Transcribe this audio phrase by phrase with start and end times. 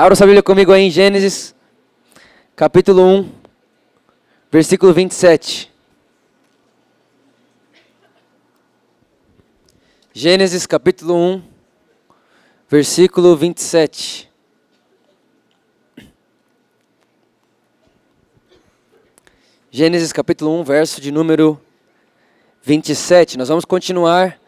[0.00, 1.52] Abra sua Bíblia comigo aí em Gênesis,
[2.54, 3.32] capítulo 1,
[4.48, 5.72] versículo 27.
[10.12, 11.42] Gênesis, capítulo 1,
[12.68, 14.30] versículo 27.
[19.68, 21.60] Gênesis, capítulo 1, verso de número
[22.62, 23.36] 27.
[23.36, 24.38] Nós vamos continuar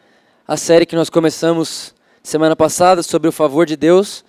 [0.46, 1.92] a série que nós começamos
[2.22, 4.24] semana passada sobre o favor de Deus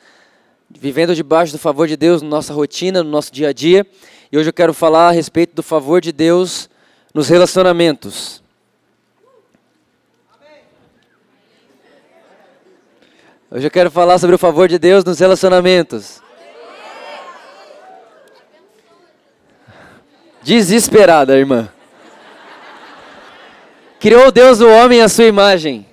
[0.79, 3.85] vivendo debaixo do favor de Deus na nossa rotina, no nosso dia a dia.
[4.31, 6.69] E hoje eu quero falar a respeito do favor de Deus
[7.13, 8.41] nos relacionamentos.
[13.49, 16.21] Hoje eu quero falar sobre o favor de Deus nos relacionamentos.
[20.41, 21.69] Desesperada, irmã.
[23.99, 25.85] Criou Deus o homem à sua imagem.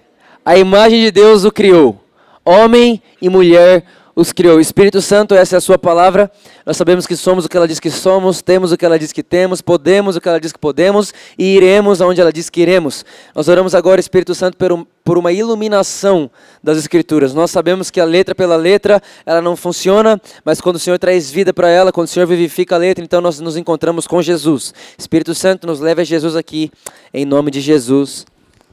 [0.45, 2.03] A imagem de Deus o criou.
[2.45, 3.85] Homem e mulher
[4.19, 4.57] os criou.
[4.57, 6.29] O Espírito Santo, essa é a sua palavra.
[6.67, 9.13] Nós sabemos que somos o que ela diz que somos, temos o que ela diz
[9.13, 12.61] que temos, podemos o que ela diz que podemos e iremos aonde ela diz que
[12.61, 13.05] iremos.
[13.33, 16.29] Nós oramos agora, Espírito Santo, por, um, uma iluminação
[16.61, 17.33] das Escrituras.
[17.33, 21.31] Nós sabemos que a letra pela letra, ela não funciona, mas quando o Senhor traz
[21.31, 24.75] vida para ela, quando o Senhor vivifica a letra, então nós nos encontramos com Jesus.
[24.99, 26.73] Espírito Santo, nos leve a Jesus aqui,
[27.15, 28.27] em nome de Jesus.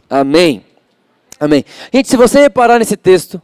[0.09, 0.65] Amém.
[1.39, 1.63] Amém.
[1.93, 3.39] Gente, se você reparar nesse texto,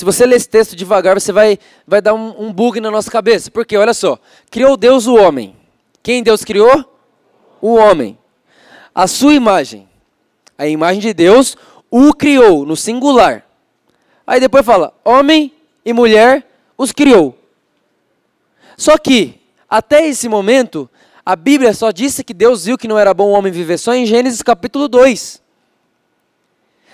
[0.00, 3.10] se você ler esse texto devagar, você vai, vai dar um, um bug na nossa
[3.10, 3.50] cabeça.
[3.50, 4.18] Porque, olha só,
[4.50, 5.54] criou Deus o homem.
[6.02, 6.90] Quem Deus criou?
[7.60, 8.18] O homem.
[8.94, 9.86] A sua imagem.
[10.56, 11.54] A imagem de Deus
[11.90, 13.44] o criou, no singular.
[14.26, 15.52] Aí depois fala, homem
[15.84, 16.46] e mulher
[16.78, 17.36] os criou.
[18.78, 20.88] Só que, até esse momento,
[21.26, 23.92] a Bíblia só disse que Deus viu que não era bom o homem viver só
[23.92, 25.42] em Gênesis capítulo 2.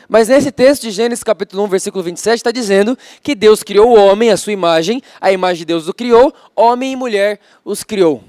[0.09, 3.95] Mas nesse texto de Gênesis capítulo 1, versículo 27, está dizendo que Deus criou o
[3.95, 8.23] homem, a sua imagem, a imagem de Deus o criou, homem e mulher os criou.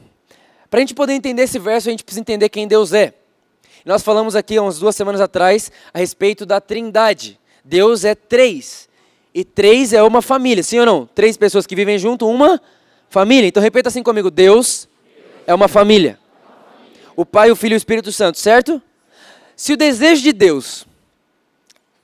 [0.69, 3.14] Para a gente poder entender esse verso, a gente precisa entender quem Deus é.
[3.86, 7.40] Nós falamos aqui há umas duas semanas atrás a respeito da trindade.
[7.63, 8.90] Deus é três.
[9.34, 11.06] E três é uma família, sim ou não?
[11.06, 12.59] Três pessoas que vivem junto, uma
[13.07, 13.47] família.
[13.47, 14.90] Então repita assim comigo: Deus
[15.46, 16.19] é uma família.
[17.16, 18.81] O Pai, o Filho e o Espírito Santo, certo?
[19.56, 20.87] Se o desejo de Deus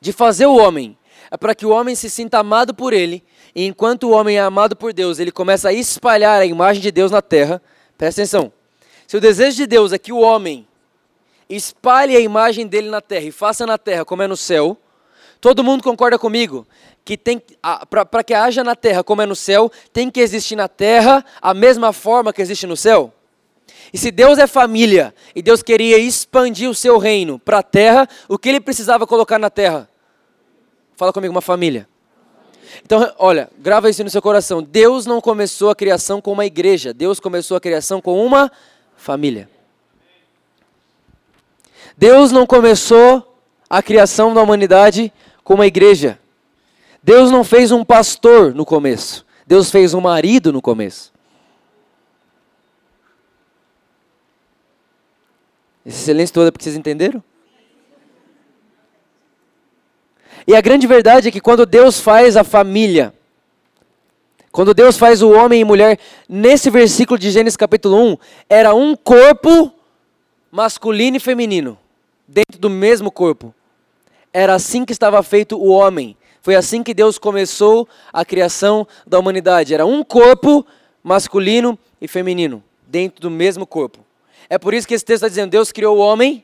[0.04, 0.98] de fazer o homem
[1.32, 3.24] é para que o homem se sinta amado por ele,
[3.56, 6.92] e enquanto o homem é amado por Deus, ele começa a espalhar a imagem de
[6.92, 7.62] Deus na terra.
[7.98, 8.52] Presta atenção.
[9.08, 10.68] Se o desejo de Deus é que o homem
[11.50, 14.78] espalhe a imagem dele na terra e faça na terra como é no céu,
[15.40, 16.68] todo mundo concorda comigo
[17.06, 17.42] que tem
[17.90, 21.54] para que haja na terra como é no céu, tem que existir na terra a
[21.54, 23.14] mesma forma que existe no céu?
[23.94, 28.08] E se Deus é família e Deus queria expandir o seu reino para a terra,
[28.28, 29.90] o que ele precisava colocar na terra?
[30.96, 31.88] Fala comigo, uma família.
[32.84, 34.62] Então, olha, grava isso no seu coração.
[34.62, 36.94] Deus não começou a criação com uma igreja.
[36.94, 38.52] Deus começou a criação com uma
[38.96, 39.50] família.
[41.98, 43.36] Deus não começou
[43.70, 46.20] a criação da humanidade com uma igreja.
[47.02, 49.26] Deus não fez um pastor no começo.
[49.46, 51.14] Deus fez um marido no começo.
[55.86, 57.22] Esse silêncio todo é porque vocês entenderam?
[60.46, 63.14] E a grande verdade é que quando Deus faz a família,
[64.52, 68.18] quando Deus faz o homem e mulher, nesse versículo de Gênesis capítulo 1,
[68.50, 69.74] era um corpo
[70.52, 71.78] masculino e feminino,
[72.28, 73.54] dentro do mesmo corpo.
[74.32, 76.16] Era assim que estava feito o homem.
[76.42, 79.74] Foi assim que Deus começou a criação da humanidade.
[79.74, 80.66] Era um corpo
[81.02, 84.00] masculino e feminino, dentro do mesmo corpo.
[84.50, 86.44] É por isso que esse texto está dizendo: Deus criou o homem,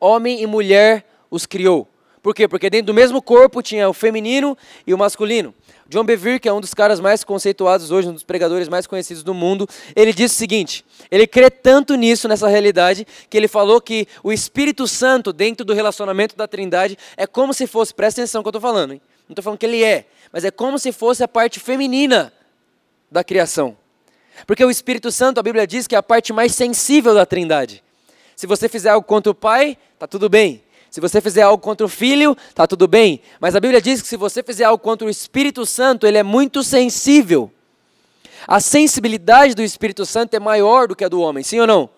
[0.00, 1.88] homem e mulher os criou.
[2.26, 2.48] Por quê?
[2.48, 5.54] Porque dentro do mesmo corpo tinha o feminino e o masculino.
[5.88, 9.22] John Bevere, que é um dos caras mais conceituados hoje, um dos pregadores mais conhecidos
[9.22, 13.80] do mundo, ele disse o seguinte: ele crê tanto nisso, nessa realidade, que ele falou
[13.80, 18.40] que o Espírito Santo, dentro do relacionamento da Trindade, é como se fosse, presta atenção
[18.40, 19.00] no que eu estou falando, hein?
[19.28, 22.32] não estou falando que ele é, mas é como se fosse a parte feminina
[23.08, 23.76] da criação.
[24.48, 27.84] Porque o Espírito Santo, a Bíblia diz que é a parte mais sensível da Trindade.
[28.34, 30.65] Se você fizer algo contra o Pai, tá tudo bem.
[30.96, 33.20] Se você fizer algo contra o filho, tá tudo bem.
[33.38, 36.22] Mas a Bíblia diz que se você fizer algo contra o Espírito Santo, ele é
[36.22, 37.52] muito sensível.
[38.48, 41.90] A sensibilidade do Espírito Santo é maior do que a do homem, sim ou não?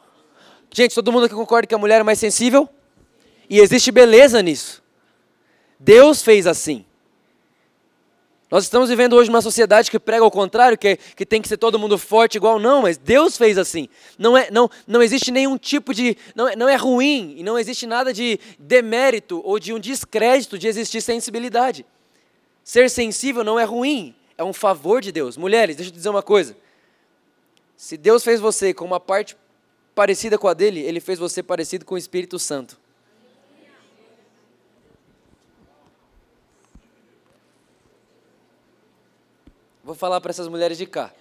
[0.74, 2.68] Gente, todo mundo aqui concorda que a mulher é mais sensível?
[3.48, 4.82] E existe beleza nisso.
[5.78, 6.84] Deus fez assim.
[8.50, 11.58] Nós estamos vivendo hoje uma sociedade que prega o contrário, que, que tem que ser
[11.58, 13.88] todo mundo forte igual, não, mas Deus fez assim.
[14.18, 16.16] Não, é, não, não existe nenhum tipo de.
[16.34, 20.58] Não é, não é ruim e não existe nada de demérito ou de um descrédito
[20.58, 21.84] de existir sensibilidade.
[22.64, 25.36] Ser sensível não é ruim, é um favor de Deus.
[25.36, 26.56] Mulheres, deixa eu te dizer uma coisa.
[27.76, 29.36] Se Deus fez você com uma parte
[29.94, 32.78] parecida com a dele, ele fez você parecido com o Espírito Santo.
[39.88, 41.14] Vou falar para essas mulheres de cá.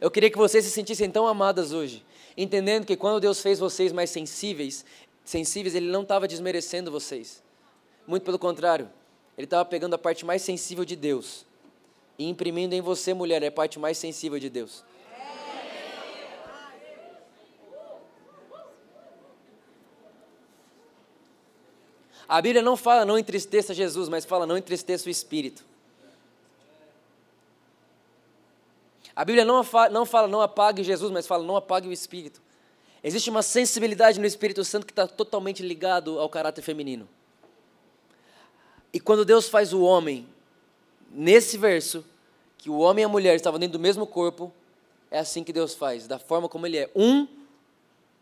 [0.00, 2.02] Eu queria que vocês se sentissem tão amadas hoje,
[2.34, 4.86] entendendo que quando Deus fez vocês mais sensíveis,
[5.22, 7.42] sensíveis, Ele não estava desmerecendo vocês.
[8.06, 8.88] Muito pelo contrário,
[9.36, 11.44] Ele estava pegando a parte mais sensível de Deus
[12.18, 14.82] e imprimindo em você, mulher, a parte mais sensível de Deus.
[22.26, 25.68] A Bíblia não fala não entristeça Jesus, mas fala não entristeça o Espírito.
[29.18, 32.40] A Bíblia não, não fala não apague Jesus, mas fala não apague o Espírito.
[33.02, 37.08] Existe uma sensibilidade no Espírito Santo que está totalmente ligado ao caráter feminino.
[38.92, 40.24] E quando Deus faz o homem,
[41.10, 42.04] nesse verso,
[42.58, 44.52] que o homem e a mulher estavam dentro do mesmo corpo,
[45.10, 46.88] é assim que Deus faz, da forma como ele é.
[46.94, 47.26] Um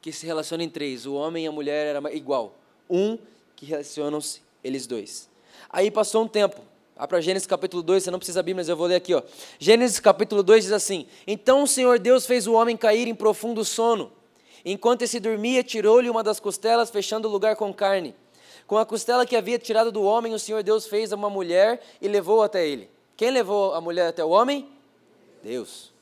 [0.00, 2.54] que se relaciona em três, o homem e a mulher era igual.
[2.88, 3.18] Um
[3.54, 5.28] que relacionam-se eles dois.
[5.68, 6.62] Aí passou um tempo,
[6.96, 9.14] Vá para Gênesis capítulo 2, você não precisa abrir, mas eu vou ler aqui.
[9.14, 9.22] Ó.
[9.58, 13.62] Gênesis capítulo 2 diz assim: Então o Senhor Deus fez o homem cair em profundo
[13.66, 14.10] sono.
[14.64, 18.14] Enquanto esse dormia, tirou-lhe uma das costelas, fechando o lugar com carne.
[18.66, 22.08] Com a costela que havia tirado do homem, o Senhor Deus fez uma mulher e
[22.08, 22.88] levou até ele.
[23.14, 24.66] Quem levou a mulher até o homem?
[25.42, 25.92] Deus.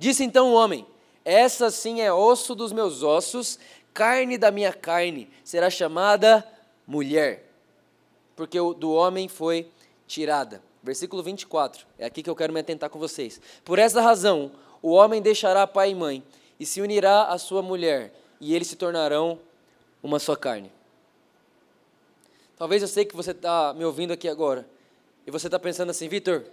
[0.00, 0.84] Disse então o homem:
[1.24, 3.56] Essa sim é osso dos meus ossos,
[3.94, 6.44] carne da minha carne, será chamada
[6.84, 7.48] mulher,
[8.34, 9.70] porque do homem foi
[10.14, 10.62] tirada.
[10.82, 13.40] Versículo 24, é aqui que eu quero me atentar com vocês.
[13.64, 16.22] Por essa razão, o homem deixará pai e mãe
[16.60, 19.40] e se unirá à sua mulher, e eles se tornarão
[20.02, 20.70] uma só carne.
[22.56, 24.64] Talvez eu sei que você está me ouvindo aqui agora,
[25.26, 26.44] e você está pensando assim, Vitor,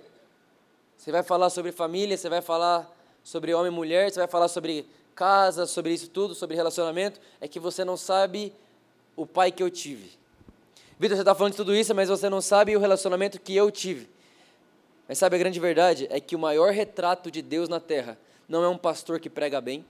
[0.97, 2.89] você vai falar sobre família, você vai falar
[3.23, 7.47] sobre homem e mulher, você vai falar sobre casa, sobre isso tudo, sobre relacionamento, é
[7.47, 8.53] que você não sabe
[9.15, 10.20] o pai que eu tive.
[11.01, 13.71] Vitor, você está falando de tudo isso, mas você não sabe o relacionamento que eu
[13.71, 14.07] tive.
[15.07, 16.05] Mas sabe a grande verdade?
[16.11, 19.59] É que o maior retrato de Deus na terra não é um pastor que prega
[19.59, 19.83] bem.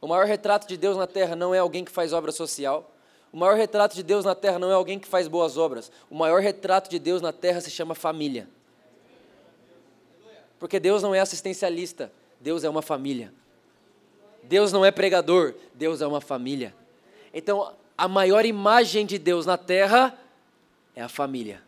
[0.00, 2.88] O maior retrato de Deus na terra não é alguém que faz obra social.
[3.32, 5.90] O maior retrato de Deus na terra não é alguém que faz boas obras.
[6.08, 8.48] O maior retrato de Deus na terra se chama família.
[10.56, 13.34] Porque Deus não é assistencialista, Deus é uma família.
[14.44, 16.72] Deus não é pregador, Deus é uma família.
[17.34, 20.18] Então, a maior imagem de Deus na terra
[20.92, 21.62] é a família.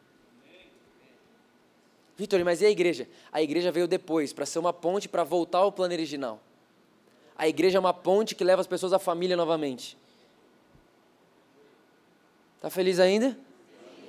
[2.17, 3.07] Vitor, mas e a igreja?
[3.31, 6.41] A igreja veio depois, para ser uma ponte para voltar ao plano original.
[7.39, 9.97] A igreja é uma ponte que leva as pessoas à família novamente.
[12.57, 13.39] Está feliz ainda?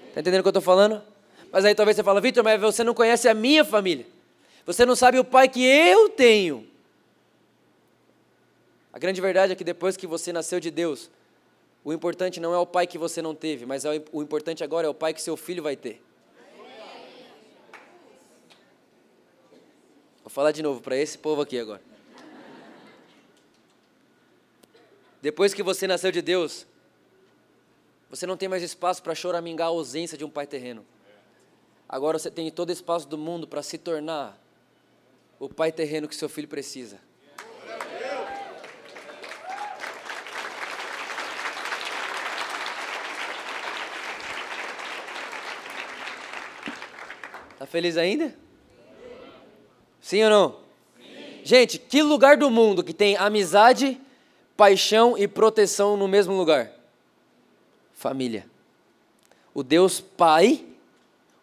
[0.07, 1.03] Está entendendo o que eu estou falando?
[1.51, 4.07] Mas aí talvez você fala, Vitor, mas você não conhece a minha família.
[4.65, 6.67] Você não sabe o pai que eu tenho.
[8.91, 11.07] A grande verdade é que depois que você nasceu de Deus,
[11.85, 14.87] o importante não é o pai que você não teve, mas é o importante agora
[14.87, 16.01] é o pai que seu filho vai ter.
[20.23, 21.81] Vou falar de novo para esse povo aqui agora.
[25.21, 26.65] Depois que você nasceu de Deus,
[28.09, 30.83] você não tem mais espaço para choramingar a ausência de um pai terreno.
[31.87, 34.41] Agora você tem todo o espaço do mundo para se tornar
[35.39, 36.99] o pai terreno que seu filho precisa.
[47.65, 48.31] Tá feliz ainda?
[49.99, 50.59] Sim ou não?
[50.99, 51.41] Sim.
[51.43, 53.99] Gente, que lugar do mundo que tem amizade,
[54.55, 56.71] paixão e proteção no mesmo lugar?
[57.91, 58.45] Família.
[59.51, 60.63] O Deus Pai,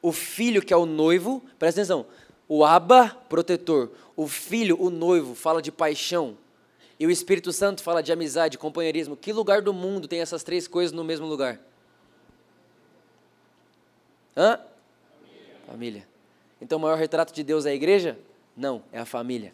[0.00, 2.06] o Filho que é o noivo, presta atenção,
[2.46, 6.38] o Abba, protetor, o Filho, o noivo, fala de paixão,
[7.00, 9.16] e o Espírito Santo fala de amizade, companheirismo.
[9.16, 11.58] Que lugar do mundo tem essas três coisas no mesmo lugar?
[14.36, 14.60] Hã?
[15.18, 15.56] Família.
[15.66, 16.11] Família.
[16.62, 18.16] Então o maior retrato de Deus é a igreja?
[18.56, 19.52] Não, é a família.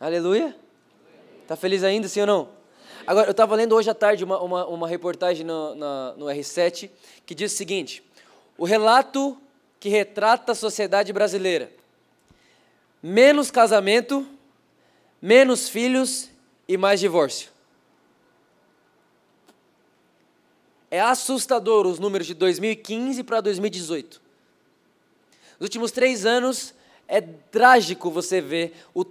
[0.00, 0.56] Aleluia?
[1.42, 2.48] Está feliz ainda, sim ou não?
[3.06, 6.90] Agora, eu estava lendo hoje à tarde uma, uma, uma reportagem no, na, no R7
[7.26, 8.02] que diz o seguinte:
[8.56, 9.36] o relato
[9.78, 11.70] que retrata a sociedade brasileira.
[13.02, 14.26] Menos casamento,
[15.20, 16.30] menos filhos
[16.66, 17.50] e mais divórcio.
[20.90, 24.20] É assustador os números de 2015 para 2018.
[25.58, 26.74] Nos últimos três anos,
[27.08, 29.04] é trágico você ver o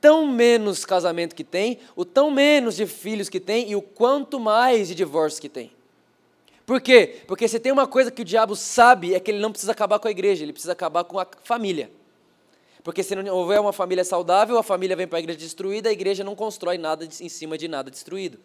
[0.00, 4.40] tão menos casamento que tem, o tão menos de filhos que tem e o quanto
[4.40, 5.70] mais de divórcio que tem.
[6.64, 7.22] Por quê?
[7.26, 9.98] Porque se tem uma coisa que o diabo sabe é que ele não precisa acabar
[9.98, 11.90] com a igreja, ele precisa acabar com a família.
[12.82, 15.92] Porque se não houver uma família saudável, a família vem para a igreja destruída, a
[15.92, 18.38] igreja não constrói nada em cima de nada destruído.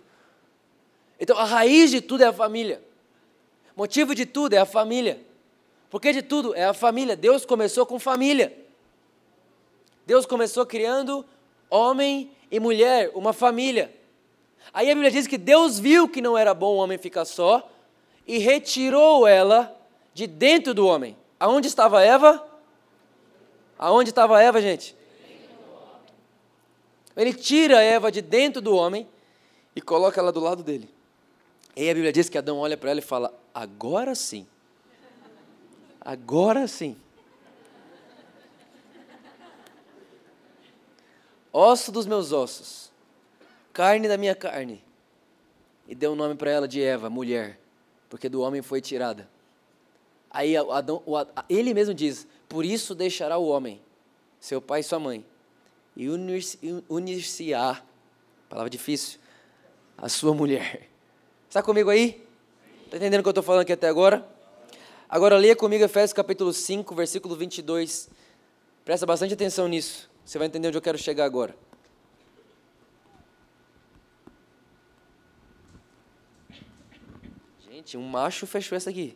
[1.19, 2.81] Então a raiz de tudo é a família.
[3.75, 5.19] Motivo de tudo é a família.
[5.89, 7.15] Porque de tudo é a família.
[7.15, 8.55] Deus começou com família.
[10.05, 11.25] Deus começou criando
[11.69, 13.93] homem e mulher, uma família.
[14.73, 17.69] Aí a Bíblia diz que Deus viu que não era bom o homem ficar só
[18.27, 19.75] e retirou ela
[20.13, 21.17] de dentro do homem.
[21.39, 22.45] Aonde estava Eva?
[23.77, 24.95] Aonde estava Eva, gente?
[27.15, 29.07] Ele tira Eva de dentro do homem
[29.75, 30.94] e coloca ela do lado dele.
[31.75, 34.47] E aí a Bíblia diz que Adão olha para ela e fala: Agora sim.
[35.99, 36.95] Agora sim.
[41.51, 42.91] Osso dos meus ossos,
[43.71, 44.83] carne da minha carne.
[45.87, 47.59] E deu o um nome para ela de Eva, mulher,
[48.09, 49.29] porque do homem foi tirada.
[50.29, 51.01] Aí Adão,
[51.49, 53.81] ele mesmo diz: por isso deixará o homem,
[54.39, 55.25] seu pai e sua mãe,
[55.95, 56.09] e
[56.89, 57.81] unir-se-á,
[58.49, 59.19] palavra difícil,
[59.97, 60.89] a sua mulher.
[61.55, 62.21] Está comigo aí?
[62.83, 64.27] Está entendendo o que eu estou falando aqui até agora?
[65.07, 68.09] Agora leia comigo Efésios capítulo 5, versículo 22.
[68.83, 70.11] Presta bastante atenção nisso.
[70.25, 71.55] Você vai entender onde eu quero chegar agora.
[77.71, 79.15] Gente, um macho fechou essa aqui.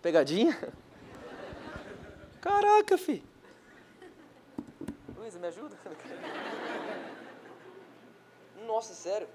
[0.00, 0.72] Pegadinha?
[2.40, 3.22] Caraca, fi.
[5.14, 5.76] Luiz, me ajuda?
[8.66, 9.28] Nossa, sério?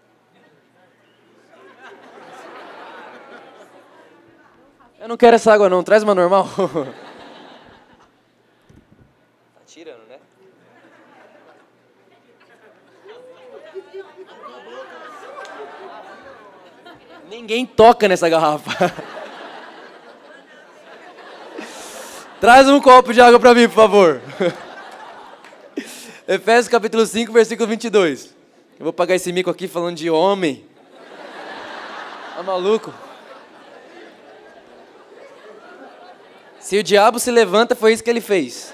[4.99, 6.47] Eu não quero essa água não, traz uma normal.
[9.55, 10.19] tá tirando, né?
[17.29, 18.71] Ninguém toca nessa garrafa.
[22.41, 24.21] Traz um copo de água para mim, por favor.
[26.25, 28.38] Efésios capítulo 5, versículo 22.
[28.79, 30.65] Eu vou pagar esse mico aqui falando de homem.
[32.33, 32.93] Tá maluco?
[36.61, 38.73] Se o diabo se levanta, foi isso que ele fez.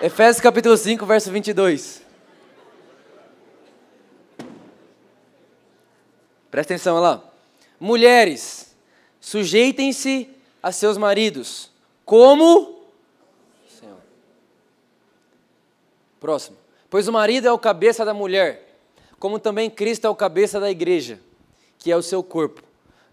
[0.00, 2.00] Efésios capítulo 5, verso 22.
[6.48, 7.24] Presta atenção, olha lá.
[7.80, 8.76] Mulheres,
[9.20, 10.30] sujeitem-se
[10.62, 11.72] a seus maridos
[12.04, 12.86] como
[13.68, 13.98] Senhor.
[16.20, 16.56] Próximo.
[16.88, 18.65] Pois o marido é o cabeça da mulher,
[19.18, 21.20] como também Cristo é o cabeça da igreja,
[21.78, 22.62] que é o seu corpo,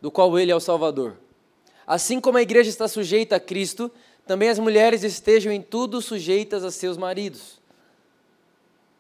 [0.01, 1.15] do qual ele é o Salvador.
[1.85, 3.91] Assim como a igreja está sujeita a Cristo,
[4.25, 7.59] também as mulheres estejam em tudo sujeitas a seus maridos.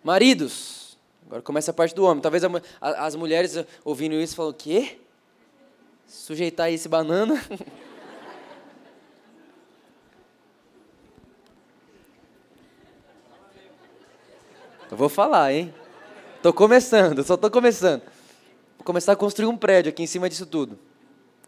[0.03, 2.21] Maridos, agora começa a parte do homem.
[2.21, 2.49] Talvez a,
[2.81, 4.97] a, as mulheres ouvindo isso falam: o quê?
[6.05, 7.41] Sujeitar esse banana?
[14.91, 15.73] Eu vou falar, hein?
[16.43, 18.01] Tô começando, só tô começando.
[18.77, 20.77] Vou começar a construir um prédio aqui em cima disso tudo.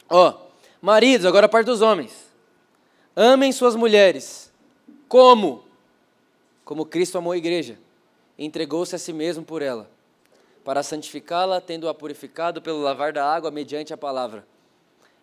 [0.10, 0.34] Ó,
[0.82, 2.14] maridos, agora a parte dos homens.
[3.14, 4.54] Amem suas mulheres.
[5.10, 5.66] Como?
[6.64, 7.78] Como Cristo amou a igreja.
[8.40, 9.92] Entregou-se a si mesmo por ela,
[10.64, 14.48] para santificá-la, tendo-a purificado pelo lavar da água mediante a palavra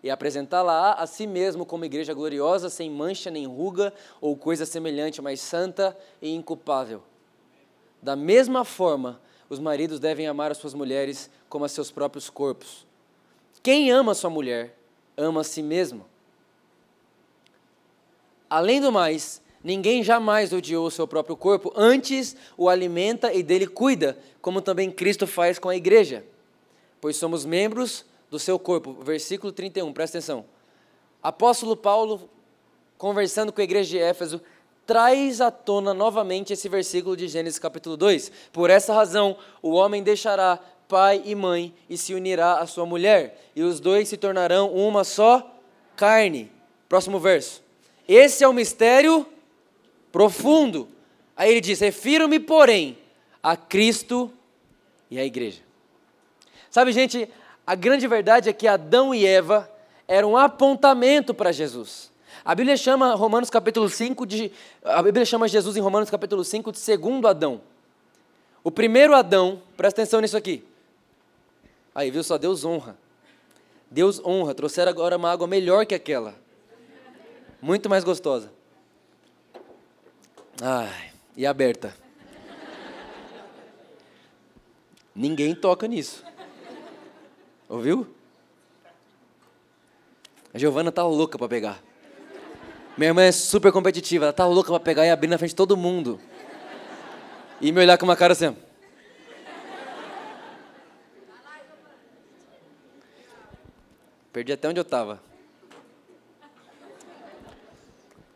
[0.03, 5.23] e apresentá-la a, si mesmo como igreja gloriosa, sem mancha nem ruga ou coisa semelhante,
[5.23, 7.03] mas santa e inculpável.
[8.03, 9.21] Da mesma forma,
[9.53, 12.87] os maridos devem amar as suas mulheres como a seus próprios corpos.
[13.63, 14.75] Quem ama sua mulher,
[15.15, 16.07] ama a si mesmo.
[18.49, 23.67] Além do mais, ninguém jamais odiou o seu próprio corpo, antes o alimenta e dele
[23.67, 26.25] cuida, como também Cristo faz com a igreja.
[26.99, 28.97] Pois somos membros do seu corpo.
[29.03, 30.47] Versículo 31, presta atenção.
[31.23, 32.27] Apóstolo Paulo,
[32.97, 34.41] conversando com a igreja de Éfeso,
[34.87, 38.31] traz à tona novamente esse versículo de Gênesis capítulo 2.
[38.53, 40.59] Por essa razão, o homem deixará
[40.89, 45.05] pai e mãe e se unirá à sua mulher, e os dois se tornarão uma
[45.05, 45.59] só
[45.97, 46.53] carne.
[46.89, 47.63] Próximo verso.
[48.07, 49.27] Esse é o mistério
[50.13, 50.87] profundo.
[51.35, 52.99] Aí ele diz: Refiro-me, porém,
[53.43, 54.31] a Cristo
[55.11, 55.63] e à igreja.
[56.71, 57.29] Sabe, gente,
[57.67, 59.71] a grande verdade é que Adão e Eva
[60.07, 62.12] eram um apontamento para Jesus.
[62.45, 64.51] A Bíblia chama Romanos capítulo 5 de.
[64.83, 67.61] A Bíblia chama Jesus em Romanos capítulo 5 de segundo Adão.
[68.65, 70.65] O primeiro Adão, presta atenção nisso aqui.
[71.95, 72.39] Aí, viu só?
[72.39, 72.97] Deus honra.
[73.91, 74.55] Deus honra.
[74.55, 76.35] Trouxeram agora uma água melhor que aquela.
[77.61, 78.51] Muito mais gostosa.
[80.61, 81.97] Ai, e aberta.
[85.15, 86.25] Ninguém toca nisso.
[87.69, 88.07] Ouviu?
[90.53, 91.92] A Giovana tá louca para pegar.
[92.97, 95.57] Minha irmã é super competitiva, ela tá louca para pegar e abrir na frente de
[95.57, 96.21] todo mundo.
[97.61, 98.55] E me olhar com uma cara assim.
[104.33, 105.21] Perdi até onde eu estava.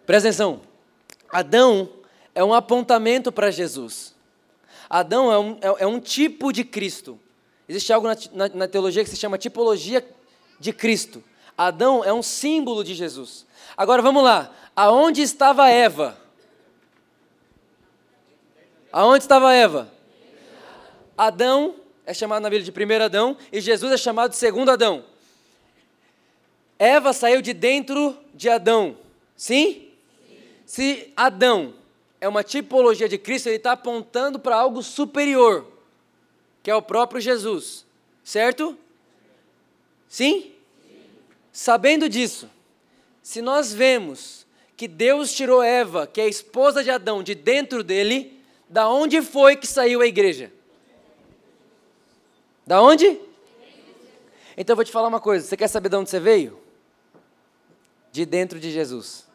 [0.06, 0.60] Presta atenção.
[1.30, 1.90] Adão
[2.34, 4.14] é um apontamento para Jesus.
[4.88, 7.18] Adão é um, é, é um, tipo de Cristo.
[7.68, 10.06] Existe algo na, na, na teologia que se chama tipologia
[10.60, 11.24] de Cristo.
[11.58, 13.46] Adão é um símbolo de Jesus.
[13.76, 14.50] Agora vamos lá.
[14.74, 16.18] Aonde estava Eva?
[18.90, 19.92] Aonde estava Eva?
[21.16, 25.04] Adão é chamado na Bíblia de primeiro Adão e Jesus é chamado de segundo Adão.
[26.78, 28.96] Eva saiu de dentro de Adão.
[29.36, 29.88] Sim?
[30.26, 30.38] Sim.
[30.64, 31.74] Se Adão
[32.20, 35.66] é uma tipologia de Cristo, ele está apontando para algo superior,
[36.62, 37.84] que é o próprio Jesus.
[38.22, 38.76] Certo?
[40.08, 40.40] Sim?
[40.40, 40.52] Sim?
[41.52, 42.48] Sabendo disso,
[43.26, 47.82] se nós vemos que Deus tirou Eva, que é a esposa de Adão, de dentro
[47.82, 50.52] dele, da onde foi que saiu a igreja?
[52.64, 53.18] Da onde?
[54.56, 55.44] Então eu vou te falar uma coisa.
[55.44, 56.56] Você quer saber de onde você veio?
[58.12, 59.26] De dentro de Jesus.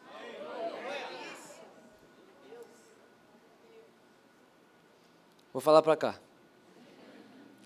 [5.52, 6.18] Vou falar para cá.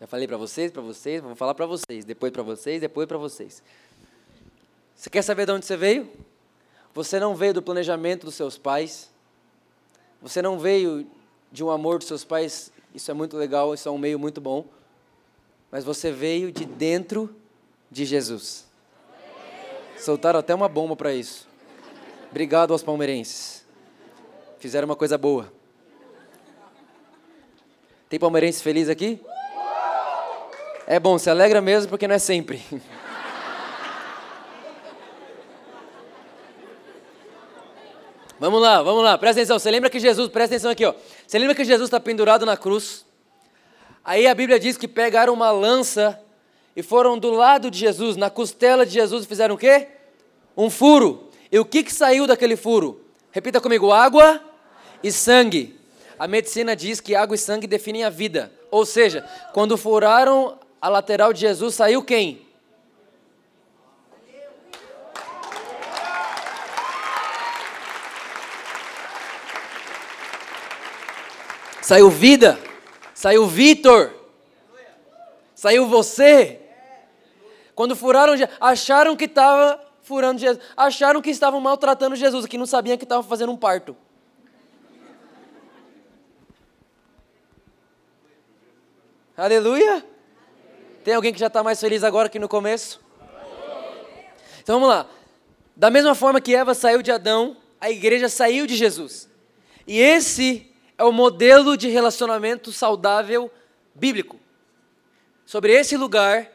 [0.00, 3.16] Já falei para vocês, para vocês, vou falar para vocês, depois para vocês, depois para
[3.16, 3.62] vocês.
[4.96, 6.10] Você quer saber de onde você veio?
[6.94, 9.10] Você não veio do planejamento dos seus pais.
[10.22, 11.06] Você não veio
[11.52, 12.72] de um amor dos seus pais.
[12.94, 14.64] Isso é muito legal, isso é um meio muito bom.
[15.70, 17.36] Mas você veio de dentro
[17.90, 18.64] de Jesus.
[19.98, 21.46] Soltaram até uma bomba para isso.
[22.30, 23.64] Obrigado aos palmeirenses.
[24.58, 25.52] Fizeram uma coisa boa.
[28.08, 29.20] Tem palmeirense feliz aqui?
[30.86, 32.64] É bom, se alegra mesmo porque não é sempre.
[38.38, 39.58] Vamos lá, vamos lá, presta atenção.
[39.58, 40.94] Você lembra que Jesus, presta atenção aqui, ó.
[41.26, 43.06] Você lembra que Jesus está pendurado na cruz?
[44.04, 46.20] Aí a Bíblia diz que pegaram uma lança
[46.76, 49.88] e foram do lado de Jesus, na costela de Jesus, e fizeram o quê?
[50.54, 51.30] Um furo.
[51.50, 53.00] E o que, que saiu daquele furo?
[53.32, 54.40] Repita comigo: água
[55.02, 55.74] e sangue.
[56.18, 58.52] A medicina diz que água e sangue definem a vida.
[58.70, 62.45] Ou seja, quando furaram a lateral de Jesus, saiu quem?
[71.86, 72.58] Saiu vida,
[73.14, 74.12] saiu Vitor,
[75.54, 76.60] saiu você.
[77.76, 82.98] Quando furaram, acharam que estava furando Jesus, acharam que estavam maltratando Jesus, que não sabiam
[82.98, 83.96] que estavam fazendo um parto.
[89.36, 90.04] Aleluia!
[91.04, 93.00] Tem alguém que já está mais feliz agora que no começo?
[94.60, 95.06] Então vamos lá.
[95.76, 99.30] Da mesma forma que Eva saiu de Adão, a igreja saiu de Jesus.
[99.86, 103.50] E esse é o modelo de relacionamento saudável
[103.94, 104.38] bíblico.
[105.44, 106.50] Sobre esse lugar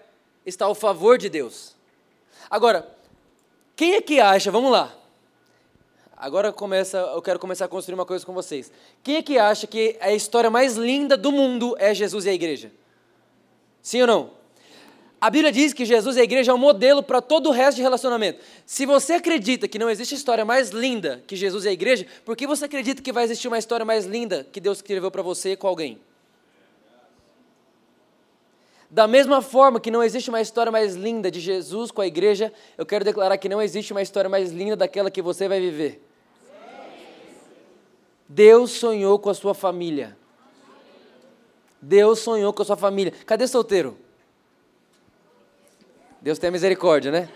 [0.46, 1.76] está o favor de Deus.
[2.50, 2.88] Agora,
[3.76, 4.94] quem é que acha, vamos lá.
[6.18, 8.72] Agora começa, eu quero começar a construir uma coisa com vocês.
[9.02, 12.34] Quem é que acha que a história mais linda do mundo é Jesus e a
[12.34, 12.72] igreja?
[13.82, 14.41] Sim ou não?
[15.22, 17.76] A Bíblia diz que Jesus e a igreja é um modelo para todo o resto
[17.76, 18.44] de relacionamento.
[18.66, 22.36] Se você acredita que não existe história mais linda que Jesus e a igreja, por
[22.36, 25.56] que você acredita que vai existir uma história mais linda que Deus escreveu para você
[25.56, 26.02] com alguém?
[28.90, 32.52] Da mesma forma que não existe uma história mais linda de Jesus com a igreja,
[32.76, 36.04] eu quero declarar que não existe uma história mais linda daquela que você vai viver.
[38.28, 40.18] Deus sonhou com a sua família.
[41.80, 43.14] Deus sonhou com a sua família.
[43.24, 43.96] Cadê solteiro?
[46.22, 47.28] Deus tenha misericórdia, né?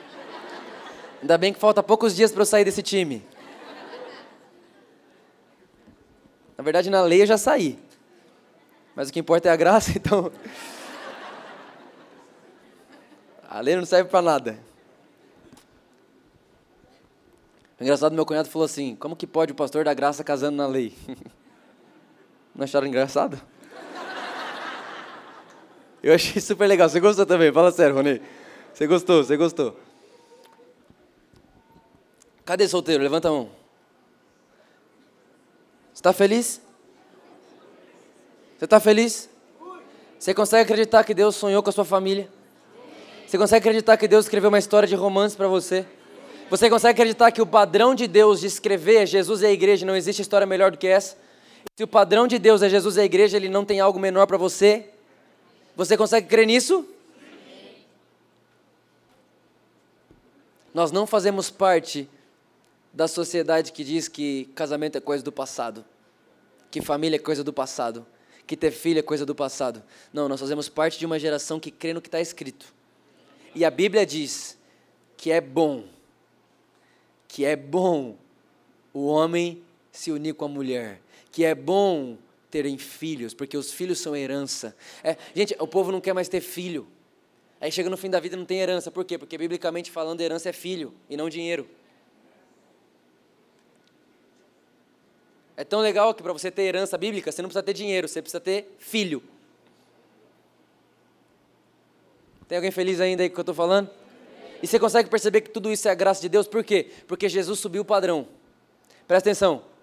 [1.22, 3.26] Ainda bem que falta poucos dias para eu sair desse time.
[6.56, 7.80] Na verdade, na lei eu já saí.
[8.96, 10.32] Mas o que importa é a graça, então.
[13.50, 14.60] A lei não serve para nada.
[17.80, 20.68] O engraçado, meu cunhado falou assim: como que pode o pastor da graça casando na
[20.68, 20.94] lei?
[22.56, 23.38] Não acharam engraçado?
[26.02, 26.88] Eu achei super legal.
[26.88, 27.52] Você gostou também?
[27.52, 28.22] Fala sério, Rony.
[28.76, 29.80] Você gostou, você gostou.
[32.44, 33.02] Cadê solteiro?
[33.02, 33.50] Levanta a mão.
[35.94, 36.62] Você está feliz?
[38.58, 39.30] Você está feliz?
[40.20, 42.30] Você consegue acreditar que Deus sonhou com a sua família?
[43.26, 45.86] Você consegue acreditar que Deus escreveu uma história de romance para você?
[46.50, 49.96] Você consegue acreditar que o padrão de Deus de escrever Jesus e a igreja não
[49.96, 51.16] existe história melhor do que essa?
[51.78, 54.28] Se o padrão de Deus é Jesus e a igreja, ele não tem algo menor
[54.28, 54.90] para você?
[55.78, 56.86] Você consegue crer nisso?
[60.76, 62.06] Nós não fazemos parte
[62.92, 65.86] da sociedade que diz que casamento é coisa do passado,
[66.70, 68.06] que família é coisa do passado,
[68.46, 69.82] que ter filho é coisa do passado.
[70.12, 72.74] Não, nós fazemos parte de uma geração que crê no que está escrito.
[73.56, 74.58] E a Bíblia diz
[75.16, 75.86] que é bom,
[77.26, 78.18] que é bom
[78.94, 81.00] o homem se unir com a mulher,
[81.32, 82.18] que é bom
[82.52, 84.76] terem filhos, porque os filhos são herança.
[85.02, 86.86] É, gente, o povo não quer mais ter filho.
[87.60, 88.92] Aí chega no fim da vida e não tem herança.
[88.92, 89.18] Por quê?
[89.18, 91.68] Porque biblicamente falando, herança é filho e não dinheiro.
[95.58, 98.22] É tão legal que para você ter herança bíblica, você não precisa ter dinheiro, você
[98.22, 99.24] precisa ter filho.
[102.48, 103.90] Tem alguém feliz ainda aí com o que eu estou falando?
[104.62, 106.92] E você consegue perceber que tudo isso é a graça de Deus, por quê?
[107.08, 108.28] Porque Jesus subiu o padrão.
[109.08, 109.75] Presta atenção.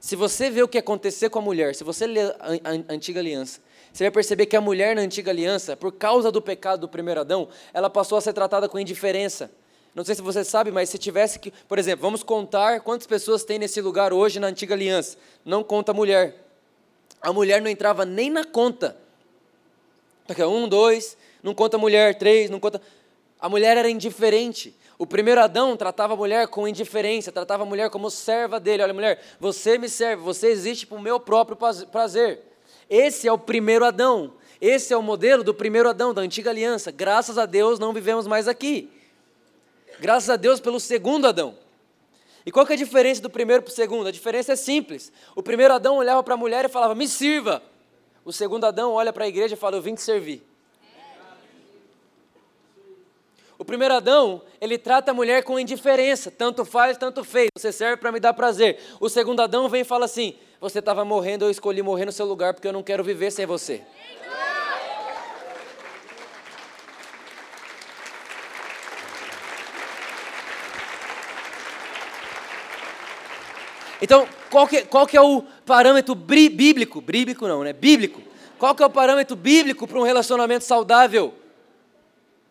[0.00, 2.94] Se você vê o que aconteceu com a mulher, se você lê a, a, a
[2.94, 3.60] antiga aliança,
[3.92, 7.20] você vai perceber que a mulher na antiga aliança, por causa do pecado do primeiro
[7.20, 9.50] Adão, ela passou a ser tratada com indiferença.
[9.94, 13.44] Não sei se você sabe, mas se tivesse que, por exemplo, vamos contar quantas pessoas
[13.44, 15.18] tem nesse lugar hoje na antiga aliança.
[15.44, 16.46] Não conta a mulher.
[17.20, 18.96] A mulher não entrava nem na conta.
[20.38, 22.80] Um, dois, não conta a mulher, três, não conta.
[23.38, 24.74] A mulher era indiferente.
[25.00, 28.82] O primeiro Adão tratava a mulher com indiferença, tratava a mulher como serva dele.
[28.82, 31.56] Olha, mulher, você me serve, você existe para o meu próprio
[31.90, 32.42] prazer.
[32.86, 34.34] Esse é o primeiro Adão.
[34.60, 36.92] Esse é o modelo do primeiro Adão, da antiga aliança.
[36.92, 38.90] Graças a Deus não vivemos mais aqui.
[40.00, 41.54] Graças a Deus pelo segundo Adão.
[42.44, 44.06] E qual que é a diferença do primeiro para o segundo?
[44.06, 45.10] A diferença é simples.
[45.34, 47.62] O primeiro Adão olhava para a mulher e falava, me sirva.
[48.22, 50.46] O segundo Adão olha para a igreja e fala, eu vim te servir.
[53.59, 57.98] O primeiro Adão, ele trata a mulher com indiferença, tanto faz, tanto fez, você serve
[57.98, 58.80] para me dar prazer.
[58.98, 62.26] O segundo Adão vem e fala assim: Você estava morrendo, eu escolhi morrer no seu
[62.26, 63.80] lugar porque eu não quero viver sem você.
[74.02, 77.00] Então, qual que, qual que é o parâmetro bíblico?
[77.00, 77.72] Bíblico não, né?
[77.72, 78.20] Bíblico.
[78.58, 81.34] Qual que é o parâmetro bíblico para um relacionamento saudável?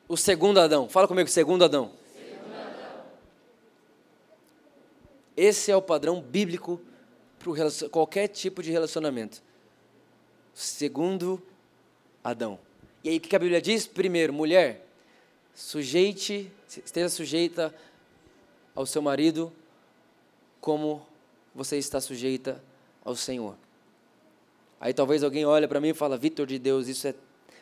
[0.10, 0.90] O segundo Adão.
[0.90, 1.92] Fala comigo, segundo Adão.
[2.12, 3.06] segundo Adão.
[5.38, 6.82] Esse é o padrão bíblico
[7.38, 7.54] para
[7.92, 9.44] qualquer tipo de relacionamento.
[10.52, 11.40] Segundo
[12.24, 12.60] Adão.
[13.04, 13.86] E aí o que a Bíblia diz?
[13.86, 14.84] Primeiro, mulher,
[15.54, 17.72] sujeite, esteja sujeita
[18.74, 19.54] ao seu marido
[20.60, 21.06] como
[21.54, 22.64] você está sujeita
[23.06, 23.56] ao Senhor.
[24.82, 27.14] Aí talvez alguém olhe para mim e fala, Vitor de Deus, isso é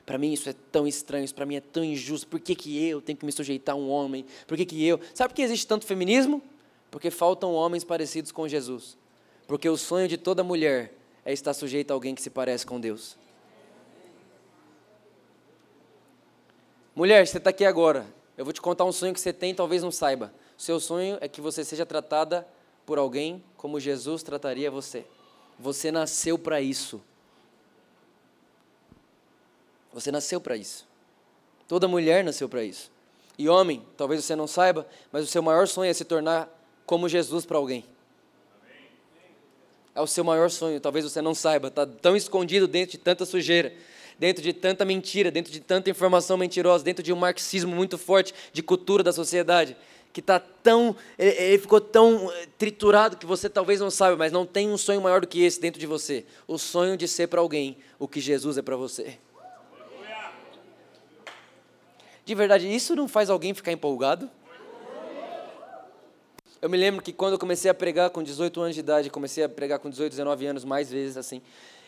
[0.07, 2.27] para mim isso é tão estranho, isso para mim é tão injusto.
[2.27, 4.25] Por que, que eu tenho que me sujeitar a um homem?
[4.47, 5.01] Por que, que eu?
[5.13, 6.41] Sabe por que existe tanto feminismo?
[6.89, 8.97] Porque faltam homens parecidos com Jesus.
[9.45, 10.93] Porque o sonho de toda mulher
[11.25, 13.17] é estar sujeita a alguém que se parece com Deus.
[16.95, 18.07] Mulher, você está aqui agora.
[18.37, 20.33] Eu vou te contar um sonho que você tem, talvez não saiba.
[20.57, 22.47] Seu sonho é que você seja tratada
[22.85, 25.05] por alguém como Jesus trataria você.
[25.59, 27.01] Você nasceu para isso.
[29.97, 30.87] Você nasceu para isso.
[31.67, 32.91] Toda mulher nasceu para isso.
[33.35, 36.47] E homem, talvez você não saiba, mas o seu maior sonho é se tornar
[36.85, 37.83] como Jesus para alguém.
[39.95, 43.25] É o seu maior sonho, talvez você não saiba, está tão escondido dentro de tanta
[43.25, 43.73] sujeira,
[44.19, 48.35] dentro de tanta mentira, dentro de tanta informação mentirosa, dentro de um marxismo muito forte
[48.53, 49.75] de cultura da sociedade,
[50.13, 54.45] que está tão, ele, ficou tão eh, triturado que você talvez não saiba, mas não
[54.45, 57.41] tem um sonho maior do que esse dentro de você, o sonho de ser para
[57.41, 59.17] alguém o que Jesus é para você.
[62.27, 64.29] De verdade, isso não faz alguém ficar empolgado?
[66.61, 69.45] Eu me lembro que quando eu comecei a pregar com 18 anos de idade, comecei
[69.45, 71.41] a pregar com 18, 19 anos, mais vezes assim.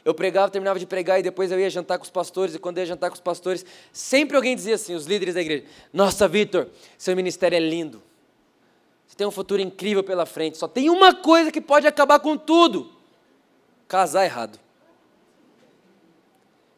[0.06, 2.56] Eu pregava, terminava de pregar e depois eu ia jantar com os pastores.
[2.56, 5.42] E quando eu ia jantar com os pastores, sempre alguém dizia assim, os líderes da
[5.42, 8.02] igreja: Nossa, Vitor, seu ministério é lindo.
[9.06, 10.58] Você tem um futuro incrível pela frente.
[10.58, 12.90] Só tem uma coisa que pode acabar com tudo:
[13.90, 14.58] casar errado.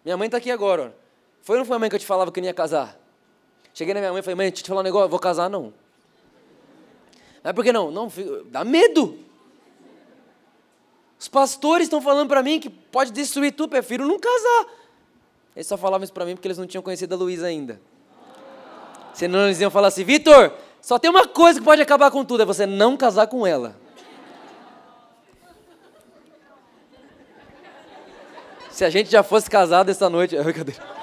[0.03, 0.95] Minha mãe está aqui agora.
[0.97, 1.01] Ó.
[1.43, 2.99] Foi ou não foi a mãe que eu te falava que eu não ia casar?
[3.73, 5.49] Cheguei na minha mãe e falei, mãe, deixa eu te falar um negócio, vou casar
[5.49, 5.73] não.
[7.43, 7.89] Mas por que não?
[7.89, 8.11] Não,
[8.45, 9.17] dá medo.
[11.19, 14.65] Os pastores estão falando para mim que pode destruir tudo, prefiro não casar.
[15.55, 17.81] Eles só falavam isso para mim porque eles não tinham conhecido a Luísa ainda.
[19.13, 22.43] Senão eles iam falar assim, Vitor, só tem uma coisa que pode acabar com tudo,
[22.43, 23.75] é você não casar com ela.
[28.71, 30.35] Se a gente já fosse casado essa noite...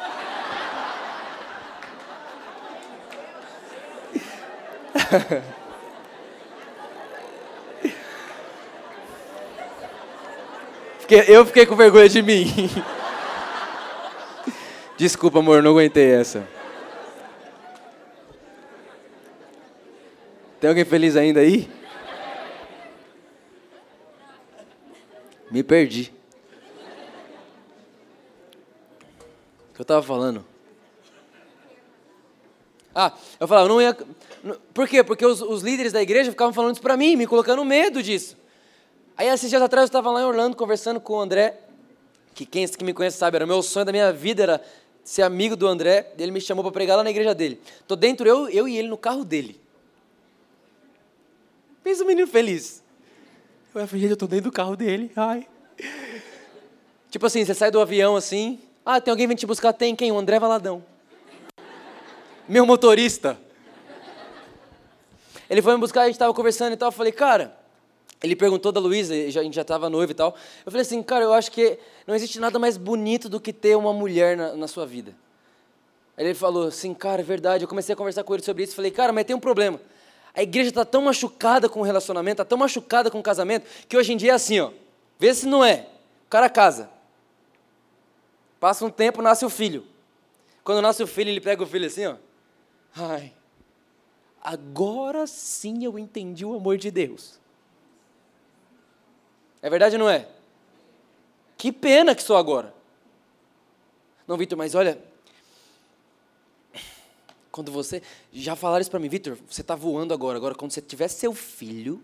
[11.29, 12.47] eu fiquei com vergonha de mim.
[14.97, 16.49] Desculpa, amor, não aguentei essa.
[20.61, 21.71] Tem alguém feliz ainda aí?
[25.51, 26.13] Me perdi.
[29.71, 30.45] O que eu estava falando?
[32.95, 33.97] Ah, eu falava, não ia.
[34.75, 35.03] Por quê?
[35.03, 38.37] Porque os, os líderes da igreja ficavam falando isso para mim, me colocando medo disso.
[39.17, 41.59] Aí, esses dias atrás, eu estava lá em Orlando conversando com o André,
[42.35, 44.65] que quem que me conhece sabe, era o meu sonho da minha vida, era
[45.03, 46.13] ser amigo do André.
[46.19, 47.61] Ele me chamou para pregar lá na igreja dele.
[47.87, 49.61] Tô dentro, eu, eu e ele, no carro dele.
[51.83, 52.83] Pensa o menino feliz.
[53.75, 55.47] Eu falei, eu tô dentro do carro dele, ai.
[57.11, 59.73] Tipo assim, você sai do avião assim, ah, tem alguém vindo te buscar?
[59.73, 60.13] Tem quem?
[60.13, 60.83] O André Valadão
[62.49, 63.39] meu motorista.
[65.49, 66.89] Ele foi me buscar, a gente estava conversando e tal.
[66.89, 67.57] Eu falei, cara,
[68.23, 70.35] ele perguntou da Luísa, a gente já estava noivo e tal.
[70.67, 73.77] Eu falei assim, cara, eu acho que não existe nada mais bonito do que ter
[73.77, 75.15] uma mulher na, na sua vida.
[76.17, 77.65] Aí ele falou assim, cara, é verdade.
[77.65, 78.75] Eu comecei a conversar com ele sobre isso.
[78.75, 79.81] Falei, cara, mas tem um problema.
[80.35, 83.97] A igreja está tão machucada com o relacionamento, está tão machucada com o casamento, que
[83.97, 84.71] hoje em dia é assim, ó.
[85.19, 85.87] Vê se não é.
[86.27, 86.91] O cara casa.
[88.61, 89.85] Passa um tempo, nasce o filho.
[90.65, 92.17] Quando nasce o filho, ele pega o filho assim, ó.
[92.97, 93.33] Ai,
[94.49, 97.39] agora sim eu entendi o amor de Deus.
[99.61, 100.27] É verdade ou não é?
[101.59, 102.73] Que pena que sou agora.
[104.27, 104.99] Não, Vitor, mas olha,
[107.53, 108.03] quando você.
[108.33, 110.39] Já falaram isso para mim, Vitor, você está voando agora.
[110.39, 112.03] Agora, quando você tiver seu filho,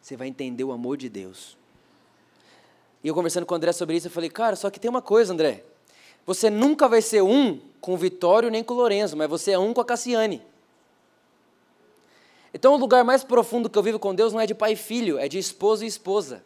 [0.00, 1.56] você vai entender o amor de Deus.
[3.04, 5.02] E eu conversando com o André sobre isso, eu falei, cara, só que tem uma
[5.02, 5.64] coisa, André.
[6.26, 9.58] Você nunca vai ser um com o Vitório nem com o Lorenzo, mas você é
[9.58, 10.49] um com a Cassiane.
[12.52, 14.76] Então, o lugar mais profundo que eu vivo com Deus não é de pai e
[14.76, 16.44] filho, é de esposo e esposa.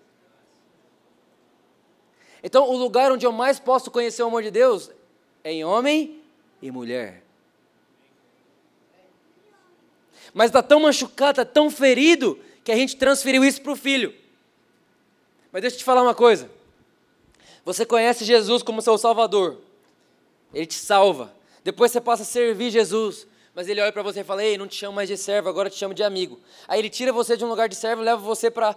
[2.43, 4.91] Então, o lugar onde eu mais posso conhecer o amor de Deus
[5.43, 6.21] é em homem
[6.61, 7.23] e mulher.
[10.35, 14.15] Mas está tão machucado, está tão ferido, que a gente transferiu isso para o filho.
[15.53, 16.51] Mas deixa eu te falar uma coisa.
[17.65, 19.59] Você conhece Jesus como seu Salvador.
[20.53, 21.35] Ele te salva.
[21.63, 23.27] Depois você passa a servir Jesus.
[23.55, 25.71] Mas ele olha para você e fala: Ei, não te chamo mais de servo, agora
[25.71, 26.41] te chamo de amigo.
[26.67, 28.75] Aí ele tira você de um lugar de servo e leva você para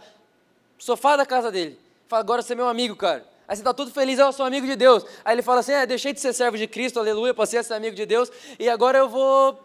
[0.80, 1.80] o sofá da casa dele.
[2.08, 3.26] Fala: Agora você é meu amigo, cara.
[3.48, 5.04] Aí você está todo feliz, eu sou amigo de Deus.
[5.26, 7.74] Aí ele fala assim: É, deixei de ser servo de Cristo, aleluia, passei a ser
[7.74, 8.32] amigo de Deus.
[8.60, 9.60] E agora eu vou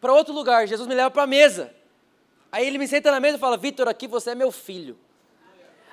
[0.00, 0.66] para outro lugar.
[0.66, 1.72] Jesus me leva para a mesa.
[2.50, 4.98] Aí ele me senta na mesa e fala: Vitor, aqui você é meu filho.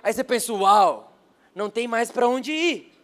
[0.01, 1.13] Aí você pensa: Uau,
[1.53, 2.96] não tem mais para onde ir.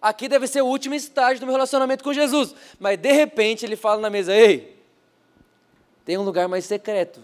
[0.00, 2.54] Aqui deve ser o último estágio do meu relacionamento com Jesus.
[2.78, 4.78] Mas de repente ele fala na mesa: Ei,
[6.04, 7.22] tem um lugar mais secreto.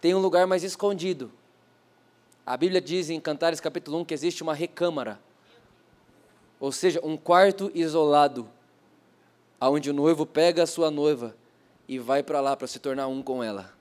[0.00, 1.32] Tem um lugar mais escondido.
[2.44, 5.18] A Bíblia diz em Cantares capítulo 1 que existe uma recâmara.
[6.60, 8.48] Ou seja, um quarto isolado,
[9.60, 11.36] aonde o noivo pega a sua noiva
[11.88, 13.74] e vai para lá para se tornar um com ela.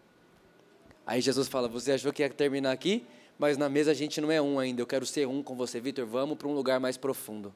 [1.05, 3.05] Aí Jesus fala: Você achou que ia terminar aqui?
[3.37, 4.81] Mas na mesa a gente não é um ainda.
[4.81, 6.05] Eu quero ser um com você, Vitor.
[6.05, 7.53] Vamos para um lugar mais profundo.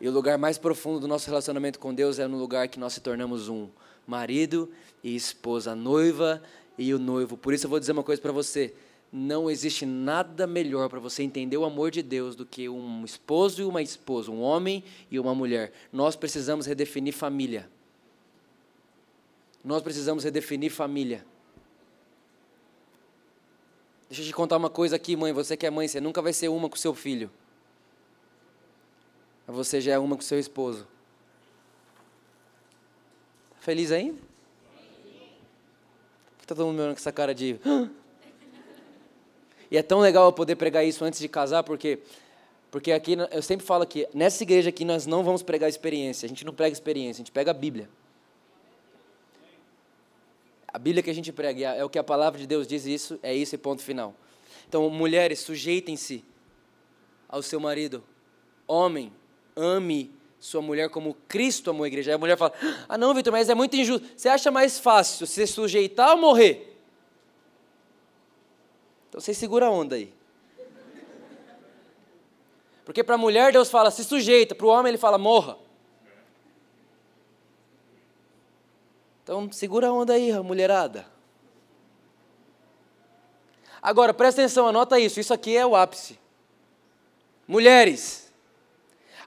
[0.00, 2.94] E o lugar mais profundo do nosso relacionamento com Deus é no lugar que nós
[2.94, 3.68] se tornamos um
[4.06, 4.70] marido
[5.04, 6.42] e esposa, noiva
[6.78, 7.36] e o noivo.
[7.36, 8.74] Por isso eu vou dizer uma coisa para você.
[9.12, 13.60] Não existe nada melhor para você entender o amor de Deus do que um esposo
[13.60, 15.72] e uma esposa, um homem e uma mulher.
[15.92, 17.68] Nós precisamos redefinir família.
[19.64, 21.26] Nós precisamos redefinir família.
[24.10, 25.32] Deixa eu te contar uma coisa aqui, mãe.
[25.32, 27.30] Você que é mãe, você nunca vai ser uma com seu filho.
[29.46, 30.84] Mas você já é uma com seu esposo.
[33.50, 34.18] Tá feliz ainda?
[36.36, 37.60] Por que tá todo mundo olhando com essa cara de.
[39.70, 42.00] E é tão legal eu poder pregar isso antes de casar, porque
[42.72, 46.28] porque aqui eu sempre falo que nessa igreja aqui nós não vamos pregar experiência, a
[46.28, 47.88] gente não prega experiência, a gente pega a Bíblia.
[50.72, 53.18] A Bíblia que a gente prega é o que a palavra de Deus diz, isso
[53.22, 54.14] é isso e ponto final.
[54.68, 56.24] Então, mulheres, sujeitem-se
[57.28, 58.04] ao seu marido.
[58.66, 59.12] Homem,
[59.56, 62.10] ame sua mulher como Cristo amou a igreja.
[62.10, 62.54] Aí a mulher fala:
[62.88, 64.06] Ah, não, Vitor, mas é muito injusto.
[64.16, 66.78] Você acha mais fácil se sujeitar ou morrer?
[69.08, 70.12] Então você segura a onda aí.
[72.84, 75.58] Porque para a mulher Deus fala: se sujeita, para o homem ele fala: morra.
[79.30, 81.06] Então segura a onda aí, mulherada.
[83.80, 85.20] Agora, presta atenção, anota isso.
[85.20, 86.18] Isso aqui é o ápice.
[87.46, 88.32] Mulheres,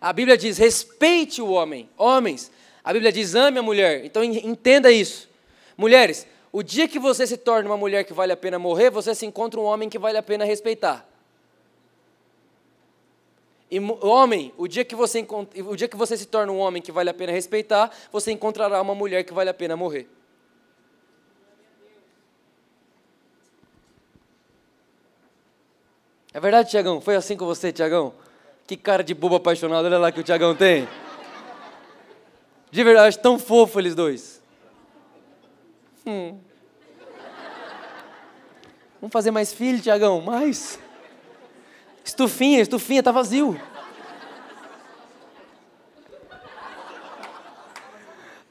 [0.01, 1.89] a Bíblia diz: respeite o homem.
[1.97, 2.51] Homens,
[2.83, 4.03] a Bíblia diz: ame a mulher.
[4.03, 5.29] Então entenda isso.
[5.77, 9.15] Mulheres, o dia que você se torna uma mulher que vale a pena morrer, você
[9.15, 11.09] se encontra um homem que vale a pena respeitar.
[13.73, 15.25] E homem, o dia, que você
[15.65, 18.79] o dia que você se torna um homem que vale a pena respeitar, você encontrará
[18.79, 20.07] uma mulher que vale a pena morrer.
[26.31, 27.01] É verdade, Tiagão?
[27.01, 28.13] Foi assim com você, Tiagão?
[28.67, 30.87] Que cara de bobo apaixonado, olha lá que o Tiagão tem.
[32.69, 34.39] De verdade, tão fofo eles dois.
[36.05, 36.37] Hum.
[39.01, 40.21] Vamos fazer mais filho, Tiagão?
[40.21, 40.77] Mais?
[42.03, 43.59] Estufinha, estufinha, tá vazio.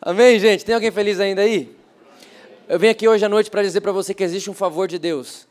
[0.00, 0.64] Amém, gente?
[0.64, 1.76] Tem alguém feliz ainda aí?
[2.68, 4.98] Eu venho aqui hoje à noite para dizer para você que existe um favor de
[4.98, 5.46] Deus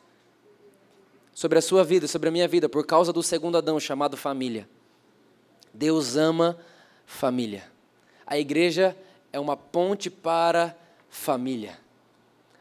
[1.34, 4.68] sobre a sua vida, sobre a minha vida, por causa do segundo Adão chamado família.
[5.74, 6.58] Deus ama
[7.06, 7.64] família.
[8.26, 8.96] A igreja
[9.32, 10.76] é uma ponte para
[11.10, 11.78] família.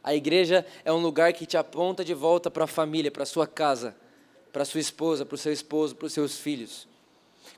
[0.03, 3.27] A igreja é um lugar que te aponta de volta para a família, para a
[3.27, 3.97] sua casa,
[4.53, 6.89] para sua esposa, para o seu esposo, para os seus filhos.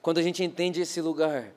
[0.00, 1.52] Quando a gente entende esse lugar,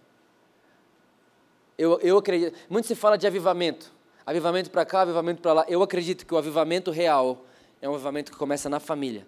[1.78, 2.58] eu, eu acredito.
[2.70, 3.92] Muito se fala de avivamento.
[4.26, 5.66] Avivamento para cá, avivamento para lá.
[5.68, 7.46] Eu acredito que o avivamento real
[7.82, 9.28] é um avivamento que começa na família.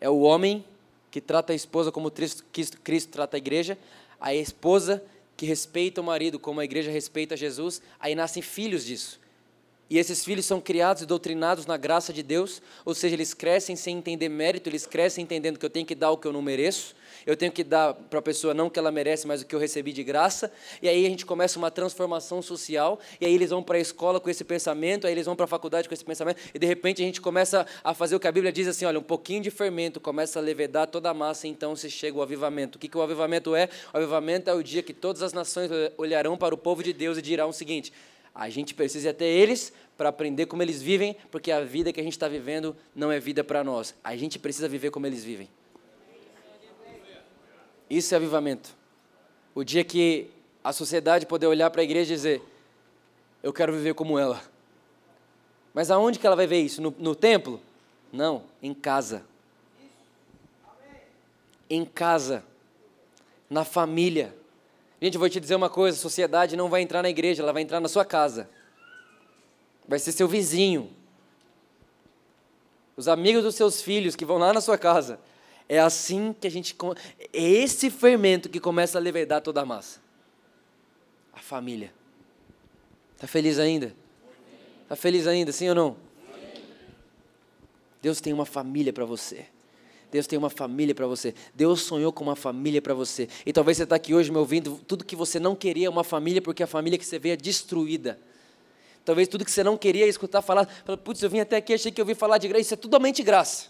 [0.00, 0.64] É o homem
[1.10, 2.44] que trata a esposa como Cristo,
[2.82, 3.76] Cristo trata a igreja,
[4.20, 5.02] a esposa
[5.36, 9.20] que respeita o marido como a igreja respeita Jesus, aí nascem filhos disso.
[9.90, 13.74] E esses filhos são criados e doutrinados na graça de Deus, ou seja, eles crescem
[13.74, 16.40] sem entender mérito, eles crescem entendendo que eu tenho que dar o que eu não
[16.40, 16.94] mereço,
[17.26, 19.52] eu tenho que dar para a pessoa não o que ela merece, mas o que
[19.52, 20.52] eu recebi de graça.
[20.80, 24.20] E aí a gente começa uma transformação social, e aí eles vão para a escola
[24.20, 27.02] com esse pensamento, aí eles vão para a faculdade com esse pensamento, e de repente
[27.02, 29.50] a gente começa a fazer o que a Bíblia diz assim: olha, um pouquinho de
[29.50, 32.76] fermento começa a levedar toda a massa, e então se chega o avivamento.
[32.76, 33.68] O que, que o avivamento é?
[33.92, 37.18] O avivamento é o dia que todas as nações olharão para o povo de Deus
[37.18, 37.92] e dirão o seguinte:
[38.40, 42.00] a gente precisa ir até eles para aprender como eles vivem, porque a vida que
[42.00, 43.94] a gente está vivendo não é vida para nós.
[44.02, 45.46] A gente precisa viver como eles vivem.
[47.90, 48.74] Isso é avivamento.
[49.54, 50.30] O dia que
[50.64, 52.42] a sociedade poder olhar para a igreja e dizer:
[53.42, 54.42] Eu quero viver como ela.
[55.74, 56.80] Mas aonde que ela vai ver isso?
[56.80, 57.60] No, no templo?
[58.10, 59.22] Não, em casa.
[61.68, 62.42] Em casa.
[63.50, 64.34] Na família.
[65.00, 67.52] Gente, eu vou te dizer uma coisa: a sociedade não vai entrar na igreja, ela
[67.52, 68.48] vai entrar na sua casa
[69.90, 70.88] vai ser seu vizinho,
[72.96, 75.18] os amigos dos seus filhos que vão lá na sua casa.
[75.68, 76.76] É assim que a gente.
[77.32, 80.00] É esse fermento que começa a levedar toda a massa.
[81.32, 81.92] A família.
[83.16, 83.94] Está feliz ainda?
[84.82, 85.96] Está feliz ainda, sim ou não?
[88.00, 89.46] Deus tem uma família para você.
[90.10, 91.34] Deus tem uma família para você.
[91.54, 93.28] Deus sonhou com uma família para você.
[93.46, 96.04] E talvez você está aqui hoje me ouvindo, tudo que você não queria é uma
[96.04, 98.18] família, porque a família que você vê é destruída.
[99.04, 100.66] Talvez tudo que você não queria escutar falar,
[101.04, 103.22] putz, eu vim até aqui, achei que eu ouvi falar de graça, isso é totalmente
[103.22, 103.68] graça.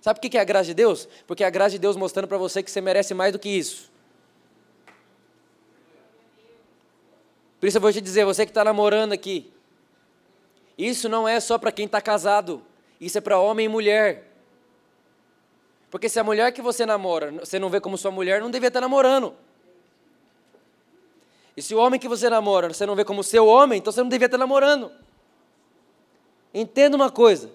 [0.00, 1.08] Sabe o que é a graça de Deus?
[1.26, 3.48] Porque é a graça de Deus mostrando para você que você merece mais do que
[3.48, 3.90] isso.
[7.58, 9.50] Por isso eu vou te dizer, você que está namorando aqui,
[10.78, 12.62] isso não é só para quem está casado,
[13.00, 14.35] isso é para homem e mulher.
[15.90, 18.68] Porque se a mulher que você namora, você não vê como sua mulher, não devia
[18.68, 19.34] estar namorando.
[21.56, 24.02] E se o homem que você namora você não vê como seu homem, então você
[24.02, 24.92] não devia estar namorando.
[26.52, 27.50] Entenda uma coisa: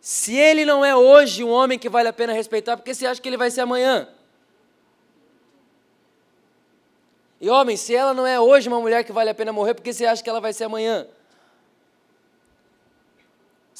[0.00, 3.06] se ele não é hoje um homem que vale a pena respeitar, por que você
[3.06, 4.08] acha que ele vai ser amanhã?
[7.40, 9.82] E homem, se ela não é hoje uma mulher que vale a pena morrer, por
[9.82, 11.06] que você acha que ela vai ser amanhã?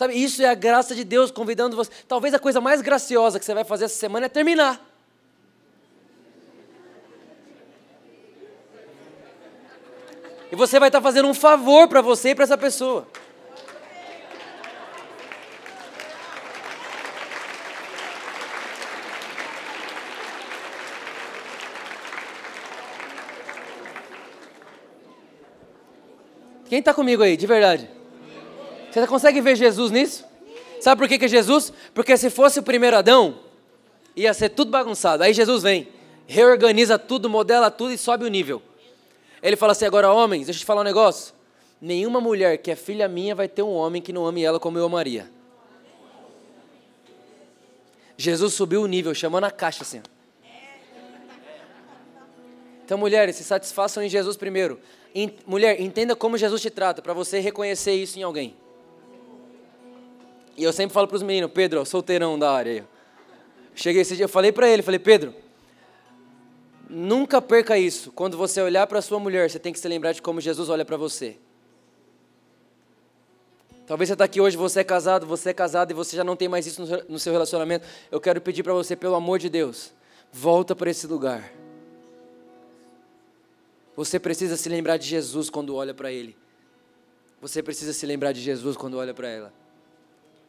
[0.00, 1.90] Sabe, isso é a graça de Deus convidando você.
[2.08, 4.82] Talvez a coisa mais graciosa que você vai fazer essa semana é terminar.
[10.50, 13.06] E você vai estar fazendo um favor para você e para essa pessoa.
[26.70, 27.99] Quem está comigo aí, de verdade?
[28.90, 30.24] Você consegue ver Jesus nisso?
[30.80, 31.72] Sabe por que, é Jesus?
[31.94, 33.38] Porque se fosse o primeiro Adão,
[34.16, 35.22] ia ser tudo bagunçado.
[35.22, 35.88] Aí Jesus vem,
[36.26, 38.62] reorganiza tudo, modela tudo e sobe o nível.
[39.42, 41.34] Ele fala assim: agora, homens, deixa eu te falar um negócio.
[41.80, 44.78] Nenhuma mulher que é filha minha vai ter um homem que não ame ela como
[44.78, 45.30] eu amaria.
[48.16, 50.02] Jesus subiu o nível, chamando a caixa assim.
[52.84, 54.78] Então, mulheres, se satisfaçam em Jesus primeiro.
[55.46, 58.56] mulher, entenda como Jesus te trata, para você reconhecer isso em alguém.
[60.60, 62.86] E eu sempre falo para os meninos, Pedro, solteirão da área.
[63.74, 65.34] Cheguei esse dia, eu falei para ele, falei, Pedro,
[66.92, 68.10] Nunca perca isso.
[68.10, 70.84] Quando você olhar para sua mulher, você tem que se lembrar de como Jesus olha
[70.84, 71.36] para você.
[73.86, 76.34] Talvez você está aqui hoje, você é casado, você é casado e você já não
[76.34, 77.86] tem mais isso no seu relacionamento.
[78.10, 79.92] Eu quero pedir para você, pelo amor de Deus,
[80.32, 81.52] volta para esse lugar.
[83.94, 86.36] Você precisa se lembrar de Jesus quando olha para Ele.
[87.40, 89.59] Você precisa se lembrar de Jesus quando olha para ela.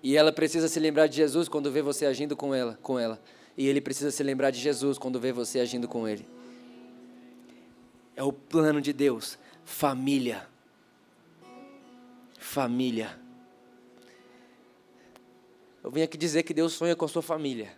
[0.04, 3.22] E ela precisa se lembrar de Jesus quando vê você agindo com ela, com ela.
[3.58, 6.26] E ele precisa se lembrar de Jesus quando vê você agindo com ele.
[8.16, 9.38] É o plano de Deus.
[9.64, 10.48] Família.
[12.40, 13.20] Família.
[15.84, 17.76] Eu vim aqui dizer que Deus sonha com a sua família.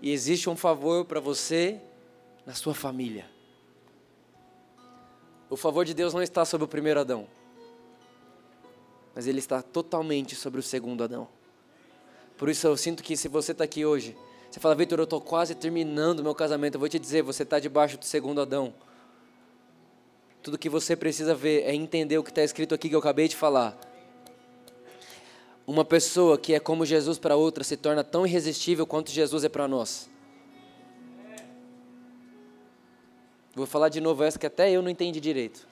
[0.00, 1.80] E existe um favor para você
[2.44, 3.26] na sua família.
[5.48, 7.26] O favor de Deus não está sobre o primeiro Adão,
[9.14, 11.28] mas ele está totalmente sobre o segundo Adão.
[12.36, 14.16] Por isso eu sinto que se você está aqui hoje,
[14.50, 17.42] você fala, Vitor, eu estou quase terminando o meu casamento, eu vou te dizer, você
[17.42, 18.74] está debaixo do segundo Adão.
[20.42, 23.28] Tudo que você precisa ver é entender o que está escrito aqui que eu acabei
[23.28, 23.78] de falar.
[25.66, 29.48] Uma pessoa que é como Jesus para outra se torna tão irresistível quanto Jesus é
[29.48, 30.10] para nós.
[33.54, 35.71] Vou falar de novo essa que até eu não entendi direito.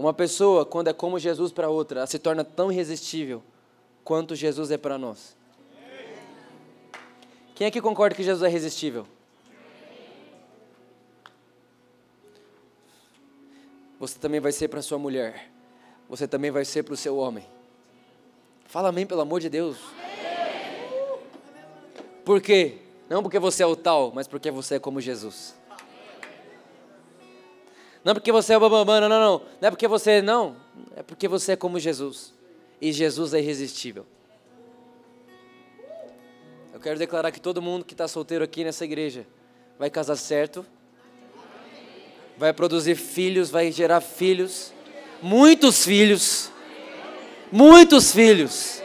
[0.00, 3.42] Uma pessoa, quando é como Jesus para outra, ela se torna tão irresistível
[4.02, 5.36] quanto Jesus é para nós.
[7.54, 9.06] Quem é que concorda que Jesus é irresistível?
[13.98, 15.50] Você também vai ser para sua mulher
[16.10, 17.46] você também vai ser para o seu homem.
[18.66, 19.78] Fala amém, pelo amor de Deus.
[22.24, 22.78] Por quê?
[23.08, 25.54] Não porque você é o tal, mas porque você é como Jesus.
[28.04, 29.42] Não porque você é o não, não, não.
[29.60, 30.56] Não é porque você, não.
[30.96, 32.32] É porque você é como Jesus.
[32.80, 34.06] E Jesus é irresistível.
[36.72, 39.26] Eu quero declarar que todo mundo que está solteiro aqui nessa igreja
[39.78, 40.64] vai casar certo,
[42.38, 44.72] vai produzir filhos, vai gerar filhos
[45.22, 46.50] muitos filhos.
[47.52, 48.82] Muitos filhos.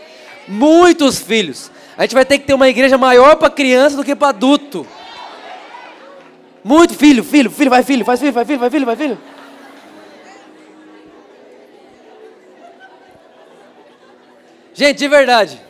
[0.47, 1.72] Muitos filhos.
[1.97, 4.86] A gente vai ter que ter uma igreja maior para criança do que para adulto.
[6.68, 9.18] Muito filho, filho, filho, vai filho, faz filho, vai filho, vai filho, vai filho.
[14.74, 15.61] Gente, de verdade.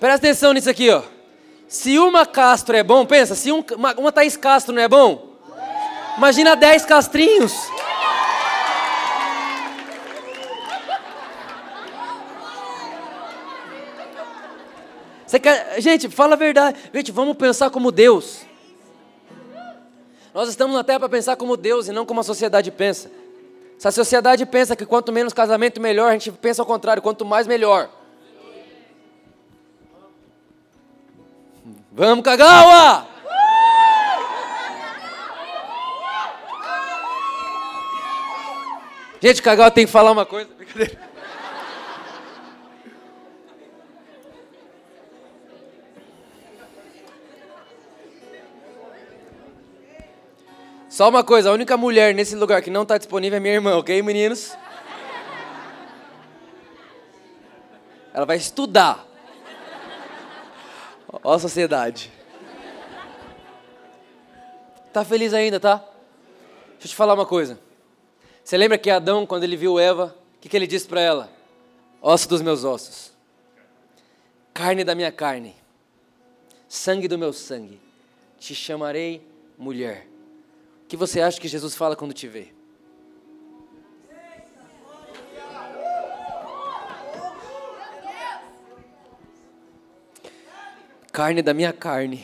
[0.00, 1.02] Presta atenção nisso aqui, ó.
[1.68, 5.32] Se uma Castro é bom, pensa, se um, uma, uma Thaís Castro não é bom,
[6.16, 7.52] Imagina 10 castrinhos.
[15.32, 15.80] Você quer...
[15.80, 16.78] Gente, fala a verdade.
[16.92, 18.42] Gente, vamos pensar como Deus.
[20.34, 23.10] Nós estamos na Terra para pensar como Deus e não como a sociedade pensa.
[23.78, 27.24] Se a sociedade pensa que quanto menos casamento, melhor, a gente pensa ao contrário, quanto
[27.24, 27.88] mais, melhor.
[31.90, 33.06] Vamos, Kagawa!
[39.18, 40.50] Gente, Kagawa tem que falar uma coisa.
[40.58, 41.11] Brincadeira.
[50.92, 53.78] Só uma coisa, a única mulher nesse lugar que não está disponível é minha irmã,
[53.78, 54.54] ok, meninos?
[58.12, 59.02] Ela vai estudar.
[61.10, 62.12] Ó a sociedade.
[64.92, 65.76] Tá feliz ainda, tá?
[66.72, 67.58] Deixa eu te falar uma coisa.
[68.44, 71.30] Você lembra que Adão, quando ele viu Eva, o que, que ele disse para ela?
[72.02, 73.12] Osso dos meus ossos,
[74.52, 75.56] carne da minha carne,
[76.68, 77.80] sangue do meu sangue,
[78.38, 79.26] te chamarei
[79.56, 80.11] mulher.
[80.92, 82.48] Que você acha que Jesus fala quando te vê?
[91.10, 92.22] Carne da minha carne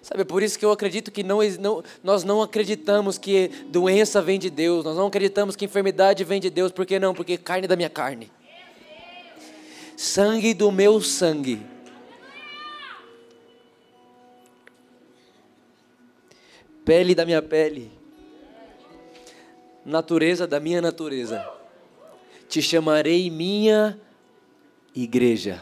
[0.00, 4.38] Sabe, por isso que eu acredito que não, não, nós não acreditamos que doença vem
[4.38, 7.12] de Deus, nós não acreditamos que enfermidade vem de Deus, por que não?
[7.12, 8.30] Porque carne da minha carne,
[9.96, 11.74] sangue do meu sangue.
[16.86, 17.90] Pele da minha pele,
[19.84, 21.44] natureza da minha natureza,
[22.48, 24.00] te chamarei minha
[24.94, 25.60] igreja.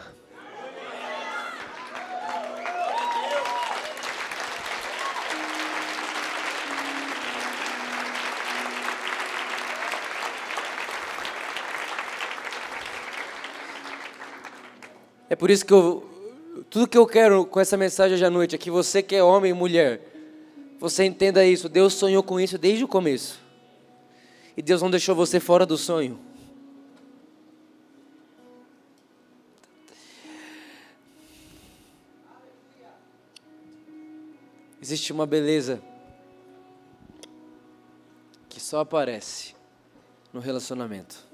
[15.30, 16.06] É por isso que eu,
[16.68, 19.22] tudo que eu quero com essa mensagem hoje à noite é que você que é
[19.22, 20.13] homem e mulher,
[20.78, 21.68] você entenda isso.
[21.68, 23.40] Deus sonhou com isso desde o começo.
[24.56, 26.18] E Deus não deixou você fora do sonho.
[34.80, 35.82] Existe uma beleza
[38.50, 39.54] que só aparece
[40.30, 41.24] no relacionamento.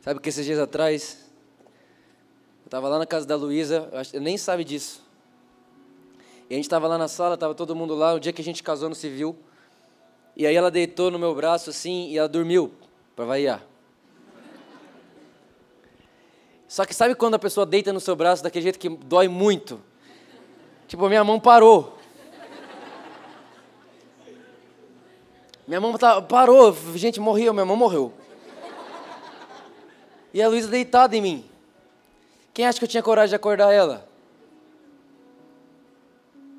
[0.00, 1.23] Sabe que esses dias atrás,
[2.74, 5.00] estava lá na casa da Luísa, nem sabe disso.
[6.50, 8.44] E a gente estava lá na sala, estava todo mundo lá, o dia que a
[8.44, 9.36] gente casou no civil.
[10.36, 12.72] E aí ela deitou no meu braço assim e ela dormiu,
[13.14, 13.62] para variar.
[16.66, 19.80] Só que sabe quando a pessoa deita no seu braço daquele jeito que dói muito?
[20.88, 21.96] Tipo, minha mão parou.
[25.64, 28.12] Minha mão tá, parou, gente, morreu, minha mão morreu.
[30.32, 31.53] E a Luísa deitada em mim.
[32.54, 34.08] Quem acha que eu tinha coragem de acordar ela?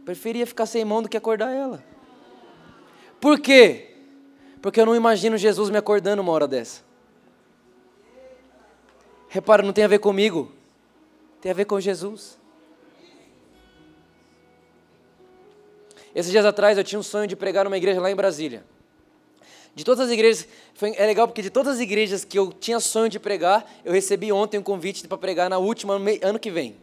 [0.04, 1.82] Preferia ficar sem mão do que acordar ela.
[3.22, 3.96] Por quê?
[4.62, 6.84] Porque eu não imagino Jesus me acordando uma hora dessa.
[9.30, 10.52] Repara, não tem a ver comigo,
[11.42, 12.38] tem a ver com Jesus.
[16.14, 18.66] Esses dias atrás eu tinha um sonho de pregar numa igreja lá em Brasília.
[19.76, 22.80] De todas as igrejas, foi, é legal porque de todas as igrejas que eu tinha
[22.80, 26.78] sonho de pregar, eu recebi ontem um convite para pregar na última ano que vem.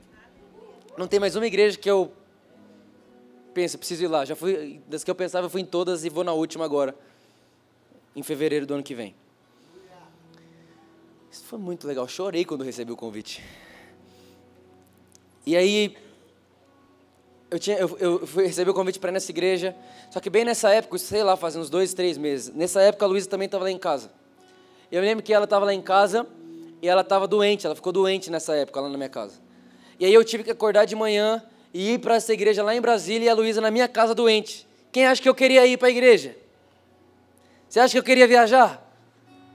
[0.98, 2.12] Não tem mais uma igreja que eu
[3.54, 4.26] penso, preciso ir lá.
[4.26, 6.94] Já fui, das que eu pensava, eu fui em todas e vou na última agora,
[8.14, 9.14] em fevereiro do ano que vem.
[11.30, 12.06] Isso foi muito legal.
[12.06, 13.42] Chorei quando recebi o convite.
[15.46, 15.96] E aí,
[17.52, 19.76] eu, tinha, eu, eu fui, recebi o convite para ir nessa igreja.
[20.10, 22.54] Só que bem nessa época, sei lá, fazia uns dois, três meses.
[22.54, 24.10] Nessa época, a Luísa também estava lá em casa.
[24.90, 26.26] Eu lembro que ela estava lá em casa
[26.80, 27.66] e ela estava doente.
[27.66, 29.38] Ela ficou doente nessa época lá na minha casa.
[30.00, 31.42] E aí eu tive que acordar de manhã
[31.74, 34.66] e ir para essa igreja lá em Brasília e a Luísa na minha casa doente.
[34.90, 36.34] Quem acha que eu queria ir para a igreja?
[37.68, 38.82] Você acha que eu queria viajar?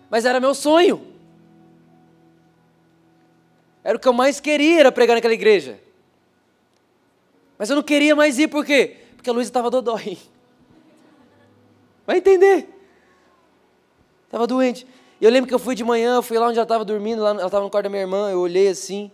[0.08, 1.16] Mas era meu sonho.
[3.84, 5.87] Era o que eu mais queria, era pregar naquela igreja.
[7.58, 8.98] Mas eu não queria mais ir, por quê?
[9.16, 10.18] Porque a Luísa estava dodói.
[12.06, 12.70] Vai entender.
[14.26, 14.86] Estava doente.
[15.20, 17.46] Eu lembro que eu fui de manhã, fui lá onde ela estava dormindo, lá, ela
[17.46, 19.12] estava no quarto da minha irmã, eu olhei assim,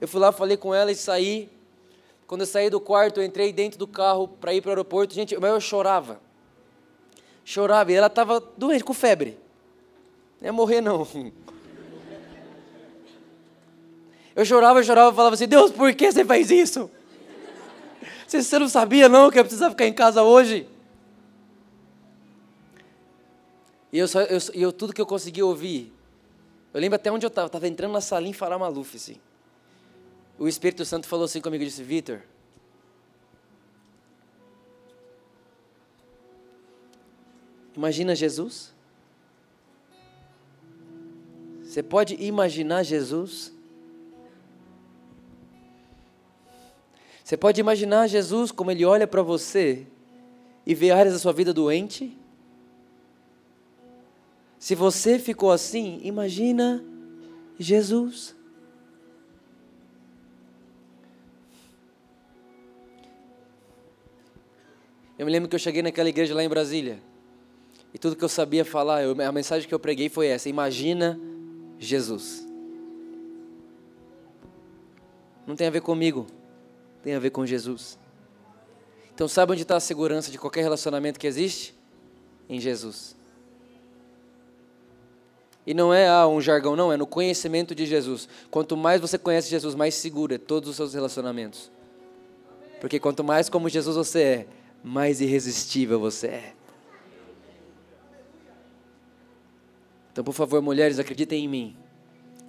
[0.00, 1.50] eu fui lá, falei com ela e saí.
[2.26, 5.12] Quando eu saí do quarto, eu entrei dentro do carro para ir para o aeroporto,
[5.12, 6.18] gente, mas eu chorava.
[7.44, 9.38] Chorava, e ela estava doente, com febre.
[10.40, 11.06] Não ia morrer não.
[14.34, 16.90] Eu chorava, chorava, falava assim: Deus, por que você faz isso?
[18.40, 20.66] Você não sabia não que eu precisava ficar em casa hoje?
[23.92, 25.92] E eu, só, eu, eu tudo que eu conseguia ouvir,
[26.72, 29.16] eu lembro até onde eu estava, estava entrando na salinha Fará Maluf, assim.
[30.38, 32.22] O Espírito Santo falou assim comigo, disse, Vitor,
[37.76, 38.72] imagina Jesus?
[41.62, 43.51] Você pode imaginar Jesus?
[47.32, 49.86] Você pode imaginar Jesus como ele olha para você
[50.66, 52.14] e vê áreas da sua vida doente?
[54.58, 56.84] Se você ficou assim, imagina
[57.58, 58.36] Jesus.
[65.18, 66.98] Eu me lembro que eu cheguei naquela igreja lá em Brasília.
[67.94, 71.18] E tudo que eu sabia falar, eu, a mensagem que eu preguei foi essa: imagina
[71.78, 72.46] Jesus.
[75.46, 76.26] Não tem a ver comigo
[77.02, 77.98] tem a ver com Jesus.
[79.14, 81.74] Então, sabe onde está a segurança de qualquer relacionamento que existe?
[82.48, 83.16] Em Jesus.
[85.66, 88.28] E não é ah, um jargão, não, é no conhecimento de Jesus.
[88.50, 91.70] Quanto mais você conhece Jesus, mais seguro é todos os seus relacionamentos.
[92.80, 94.46] Porque quanto mais como Jesus você é,
[94.82, 96.52] mais irresistível você é.
[100.10, 101.76] Então, por favor, mulheres, acreditem em mim.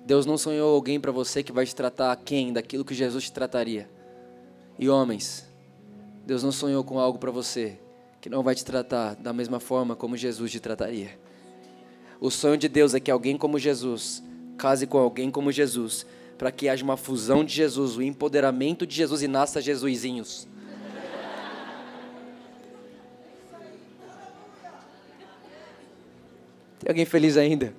[0.05, 3.31] Deus não sonhou alguém para você que vai te tratar quem daquilo que Jesus te
[3.31, 3.87] trataria.
[4.77, 5.47] E homens,
[6.25, 7.79] Deus não sonhou com algo para você
[8.19, 11.19] que não vai te tratar da mesma forma como Jesus te trataria.
[12.19, 14.23] O sonho de Deus é que alguém como Jesus
[14.57, 16.05] case com alguém como Jesus,
[16.37, 20.47] para que haja uma fusão de Jesus, o empoderamento de Jesus e nasça Jesusinhos.
[26.79, 27.73] Tem alguém feliz ainda?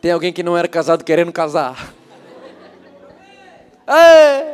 [0.00, 1.94] Tem alguém que não era casado querendo casar?
[3.86, 4.51] Ei!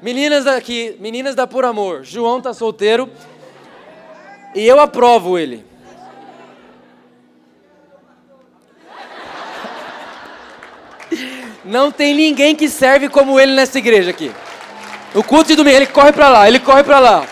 [0.00, 2.04] Meninas aqui, meninas da Por Amor.
[2.04, 3.10] João tá solteiro.
[4.54, 5.64] E eu aprovo ele.
[11.64, 14.32] Não tem ninguém que serve como ele nessa igreja aqui.
[15.14, 17.26] O culto de domingo, ele corre para lá, ele corre para lá.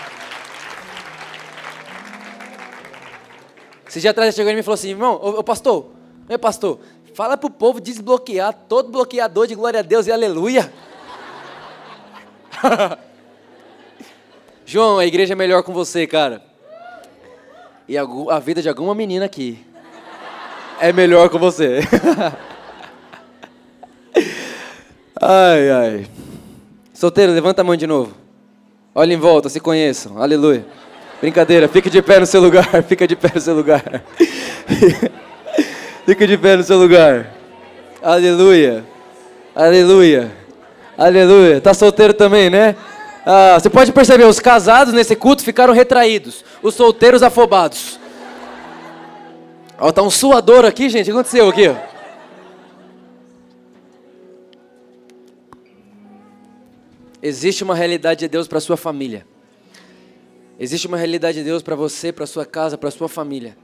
[3.88, 5.90] Esse dia atrás chegou e me falou assim, irmão, ô, ô pastor,
[6.28, 6.80] meu pastor,
[7.14, 10.70] fala pro povo desbloquear todo bloqueador de glória a Deus e aleluia.
[14.64, 16.42] João, a igreja é melhor com você, cara.
[17.88, 19.64] E a, vida de alguma menina aqui
[20.80, 21.80] é melhor com você.
[25.20, 26.06] ai, ai.
[26.92, 28.14] Solteiro, levanta a mão de novo.
[28.94, 30.20] Olha em volta, se conheçam.
[30.20, 30.66] Aleluia.
[31.20, 34.02] Brincadeira, fique de pé no seu lugar, fica de pé no seu lugar.
[36.04, 37.32] fica de pé no seu lugar.
[38.02, 38.84] Aleluia.
[39.54, 40.45] Aleluia.
[40.96, 41.60] Aleluia.
[41.60, 42.74] Tá solteiro também, né?
[43.24, 47.98] Ah, você pode perceber, os casados nesse culto ficaram retraídos, os solteiros afobados.
[49.78, 51.02] Ó, tá um suador aqui, gente.
[51.02, 51.74] O que aconteceu aqui?
[57.20, 59.26] Existe uma realidade de Deus para sua família.
[60.58, 63.58] Existe uma realidade de Deus para você, para sua casa, para sua família.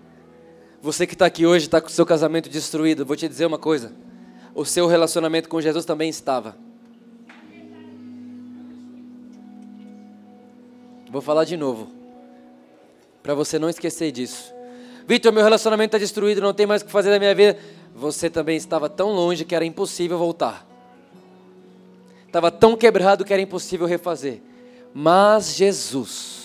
[0.82, 3.58] Você que está aqui hoje está com o seu casamento destruído, vou te dizer uma
[3.58, 3.92] coisa.
[4.54, 6.56] O seu relacionamento com Jesus também estava.
[11.12, 11.88] Vou falar de novo.
[13.22, 14.52] Para você não esquecer disso.
[15.06, 17.56] Vitor, meu relacionamento está destruído, não tem mais o que fazer da minha vida.
[17.94, 20.66] Você também estava tão longe que era impossível voltar.
[22.26, 24.40] Estava tão quebrado que era impossível refazer.
[24.92, 26.42] Mas Jesus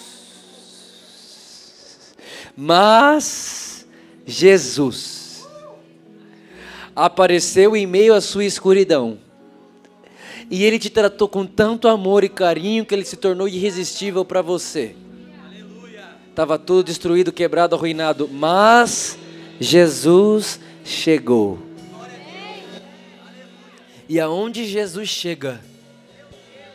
[2.60, 3.86] mas
[4.26, 5.48] Jesus
[6.96, 9.20] apareceu em meio à sua escuridão.
[10.50, 14.42] E ele te tratou com tanto amor e carinho que ele se tornou irresistível para
[14.42, 14.96] você.
[16.30, 19.18] Estava tudo destruído, quebrado, arruinado, mas
[19.60, 21.60] Jesus chegou.
[24.08, 25.60] E aonde Jesus chega,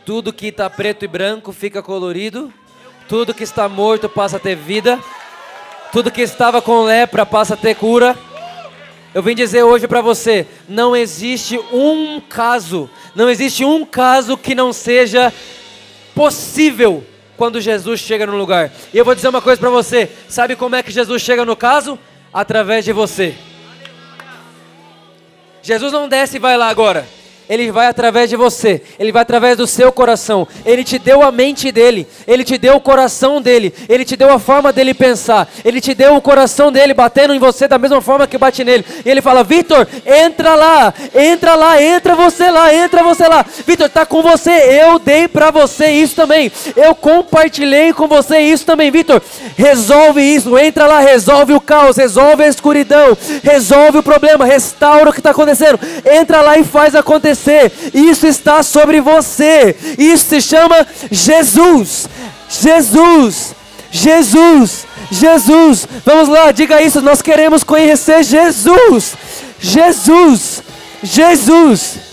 [0.04, 2.52] tudo que está preto e branco fica colorido,
[3.08, 4.98] tudo que está morto passa a ter vida.
[5.92, 8.16] Tudo que estava com lepra passa a ter cura.
[9.14, 14.54] Eu vim dizer hoje para você: não existe um caso, não existe um caso que
[14.54, 15.32] não seja
[16.14, 17.04] possível
[17.36, 18.70] quando Jesus chega no lugar.
[18.92, 21.56] E eu vou dizer uma coisa para você: sabe como é que Jesus chega no
[21.56, 21.98] caso?
[22.32, 23.34] Através de você.
[25.62, 27.06] Jesus não desce e vai lá agora.
[27.52, 30.48] Ele vai através de você, ele vai através do seu coração.
[30.64, 34.32] Ele te deu a mente dele, ele te deu o coração dele, ele te deu
[34.32, 38.00] a forma dele pensar, ele te deu o coração dele batendo em você da mesma
[38.00, 38.86] forma que bate nele.
[39.04, 43.44] E ele fala: Vitor, entra lá, entra lá, entra você lá, entra você lá.
[43.66, 48.64] Vitor, está com você, eu dei para você isso também, eu compartilhei com você isso
[48.64, 48.90] também.
[48.90, 49.20] Vitor,
[49.58, 55.12] resolve isso, entra lá, resolve o caos, resolve a escuridão, resolve o problema, restaura o
[55.12, 55.78] que está acontecendo.
[56.10, 59.76] Entra lá e faz acontecer você, isso está sobre você.
[59.98, 62.08] Isso se chama Jesus.
[62.48, 63.54] Jesus.
[63.90, 64.86] Jesus.
[65.10, 65.88] Jesus.
[66.06, 67.02] Vamos lá, diga isso.
[67.02, 69.14] Nós queremos conhecer Jesus.
[69.60, 70.62] Jesus.
[71.02, 72.11] Jesus.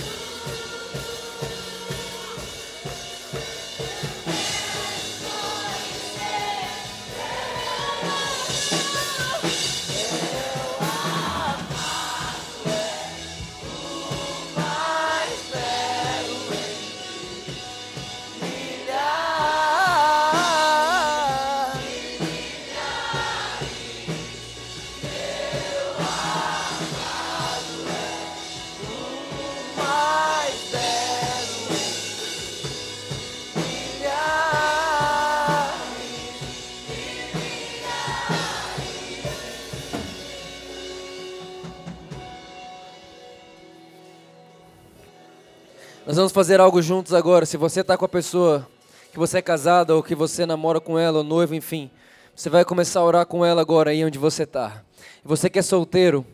[46.10, 47.46] Nós vamos fazer algo juntos agora.
[47.46, 48.68] Se você está com a pessoa
[49.12, 51.88] que você é casada ou que você namora com ela, ou noivo, enfim,
[52.36, 54.82] você vai começar a orar com ela agora aí onde você está.
[55.24, 56.26] Você que é solteiro,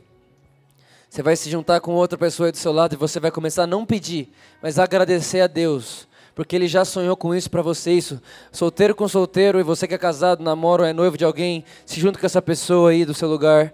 [1.09, 3.63] você vai se juntar com outra pessoa aí do seu lado e você vai começar
[3.63, 4.29] a não pedir,
[4.61, 6.07] mas agradecer a Deus.
[6.33, 8.21] Porque Ele já sonhou com isso para você, isso.
[8.53, 11.99] Solteiro com solteiro, e você que é casado, namora ou é noivo de alguém, se
[11.99, 13.73] junta com essa pessoa aí do seu lugar.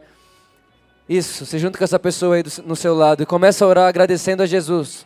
[1.07, 3.87] Isso, se junta com essa pessoa aí do, no seu lado e começa a orar
[3.87, 5.05] agradecendo a Jesus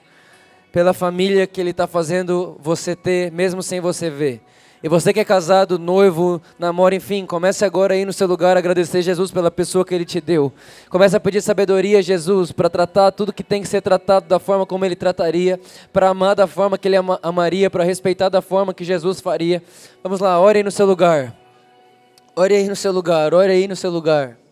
[0.75, 4.41] pela família que Ele está fazendo você ter, mesmo sem você ver.
[4.83, 8.59] E você que é casado, noivo, namora, enfim, comece agora aí no seu lugar a
[8.59, 10.51] agradecer Jesus pela pessoa que Ele te deu.
[10.89, 14.37] Comece a pedir sabedoria a Jesus para tratar tudo que tem que ser tratado da
[14.37, 15.57] forma como Ele trataria,
[15.93, 19.63] para amar da forma que Ele ama, amaria, para respeitar da forma que Jesus faria.
[20.03, 21.33] Vamos lá, ore aí no seu lugar.
[22.35, 24.44] Ore aí no seu lugar, ore aí no seu lugar.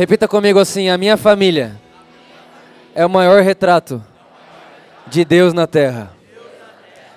[0.00, 1.78] Repita comigo assim: a minha família
[2.94, 4.02] é o maior retrato
[5.06, 6.10] de Deus na terra.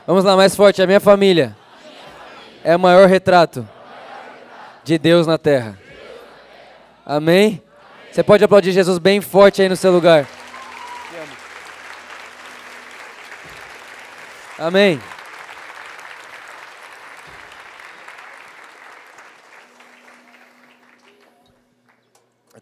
[0.05, 1.55] Vamos lá, mais forte: a minha família
[2.61, 3.65] é o maior retrato
[4.83, 5.79] de Deus na terra.
[7.05, 7.63] Amém?
[8.11, 10.27] Você pode aplaudir Jesus bem forte aí no seu lugar.
[14.59, 14.99] Amém.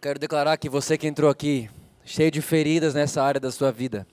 [0.02, 1.70] Quero declarar que você que entrou aqui,
[2.04, 4.04] cheio de feridas nessa área da sua vida,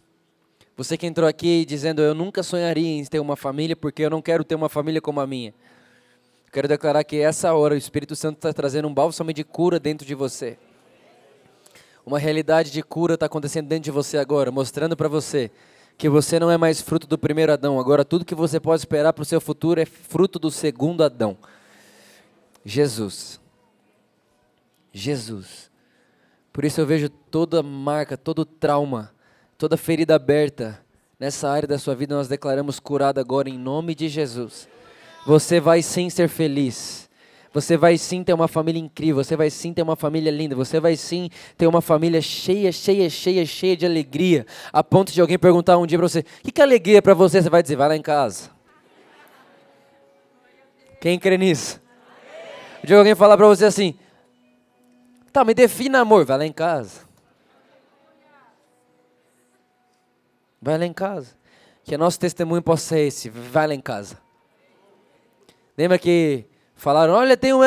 [0.77, 4.21] você que entrou aqui dizendo eu nunca sonharia em ter uma família porque eu não
[4.21, 5.51] quero ter uma família como a minha.
[6.53, 10.05] Quero declarar que essa hora o Espírito Santo está trazendo um bálsamo de cura dentro
[10.05, 10.59] de você.
[12.05, 15.49] Uma realidade de cura está acontecendo dentro de você agora, mostrando para você
[15.97, 17.79] que você não é mais fruto do primeiro Adão.
[17.79, 21.35] Agora tudo que você pode esperar para o seu futuro é fruto do segundo Adão.
[22.63, 23.41] Jesus.
[24.93, 25.68] Jesus.
[26.51, 29.11] Por isso eu vejo toda marca, todo trauma,
[29.57, 30.79] toda ferida aberta
[31.19, 34.67] nessa área da sua vida, nós declaramos curada agora em nome de Jesus.
[35.25, 37.09] Você vai sim ser feliz.
[37.51, 40.79] Você vai sim ter uma família incrível, você vai sim ter uma família linda, você
[40.79, 45.37] vai sim ter uma família cheia, cheia, cheia, cheia de alegria, a ponto de alguém
[45.37, 47.41] perguntar um dia para você: o que, que é alegria para você?
[47.41, 48.51] Você vai dizer: vai lá em casa.
[51.01, 51.81] Quem crê nisso?
[52.83, 53.95] Dia alguém falar para você assim:
[55.31, 56.25] Tá, me defina amor.
[56.25, 57.07] Vai lá em casa.
[60.61, 61.35] Vai lá em casa.
[61.83, 63.29] Que nosso testemunho possa ser esse.
[63.29, 64.17] Vai lá em casa.
[65.77, 67.59] Lembra que falaram: olha, tem um,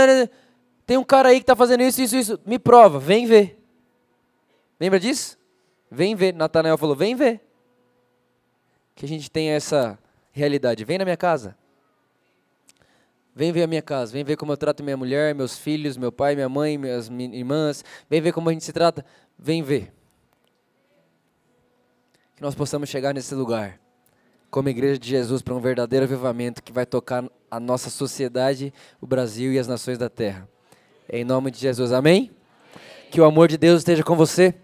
[0.87, 2.41] tem um cara aí que está fazendo isso, isso, isso.
[2.45, 3.59] Me prova, vem ver.
[4.79, 5.39] Lembra disso?
[5.91, 6.35] Vem ver.
[6.35, 7.41] Natanael falou: vem ver.
[8.95, 9.99] Que a gente tenha essa
[10.31, 10.85] realidade.
[10.85, 11.57] Vem na minha casa.
[13.35, 16.13] Vem ver a minha casa, vem ver como eu trato minha mulher, meus filhos, meu
[16.13, 17.83] pai, minha mãe, minhas irmãs.
[18.09, 19.05] Vem ver como a gente se trata.
[19.39, 19.91] Vem ver.
[22.37, 23.81] Que nós possamos chegar nesse lugar,
[24.51, 29.07] como igreja de Jesus, para um verdadeiro avivamento que vai tocar a nossa sociedade, o
[29.07, 30.47] Brasil e as nações da terra.
[31.09, 32.31] Em nome de Jesus, amém?
[33.11, 34.55] Que o amor de Deus esteja com você,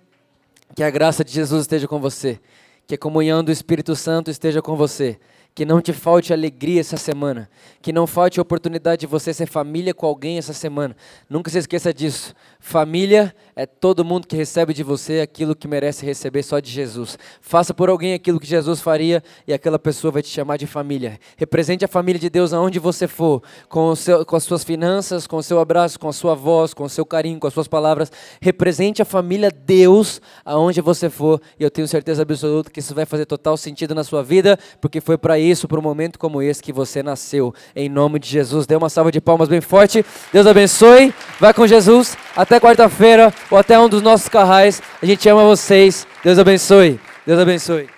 [0.75, 2.39] que a graça de Jesus esteja com você,
[2.87, 5.19] que a comunhão do Espírito Santo esteja com você
[5.59, 7.51] que não te falte alegria essa semana.
[7.83, 10.97] Que não falte a oportunidade de você ser família com alguém essa semana.
[11.29, 12.33] Nunca se esqueça disso.
[12.61, 17.19] Família é todo mundo que recebe de você aquilo que merece receber só de Jesus.
[17.41, 21.19] Faça por alguém aquilo que Jesus faria e aquela pessoa vai te chamar de família.
[21.37, 25.39] Represente a família de Deus aonde você for, com, seu, com as suas finanças, com
[25.39, 28.13] o seu abraço, com a sua voz, com o seu carinho, com as suas palavras.
[28.41, 33.05] Represente a família Deus aonde você for e eu tenho certeza absoluta que isso vai
[33.05, 36.63] fazer total sentido na sua vida, porque foi para isso, para um momento como esse
[36.63, 37.55] que você nasceu.
[37.75, 38.67] Em nome de Jesus.
[38.67, 40.05] Dê uma salva de palmas bem forte.
[40.33, 41.13] Deus abençoe.
[41.41, 42.17] Vai com Jesus.
[42.37, 44.83] Até quarta-feira ou até um dos nossos carrais.
[45.03, 46.07] A gente ama vocês.
[46.23, 47.01] Deus abençoe.
[47.27, 47.98] Deus abençoe.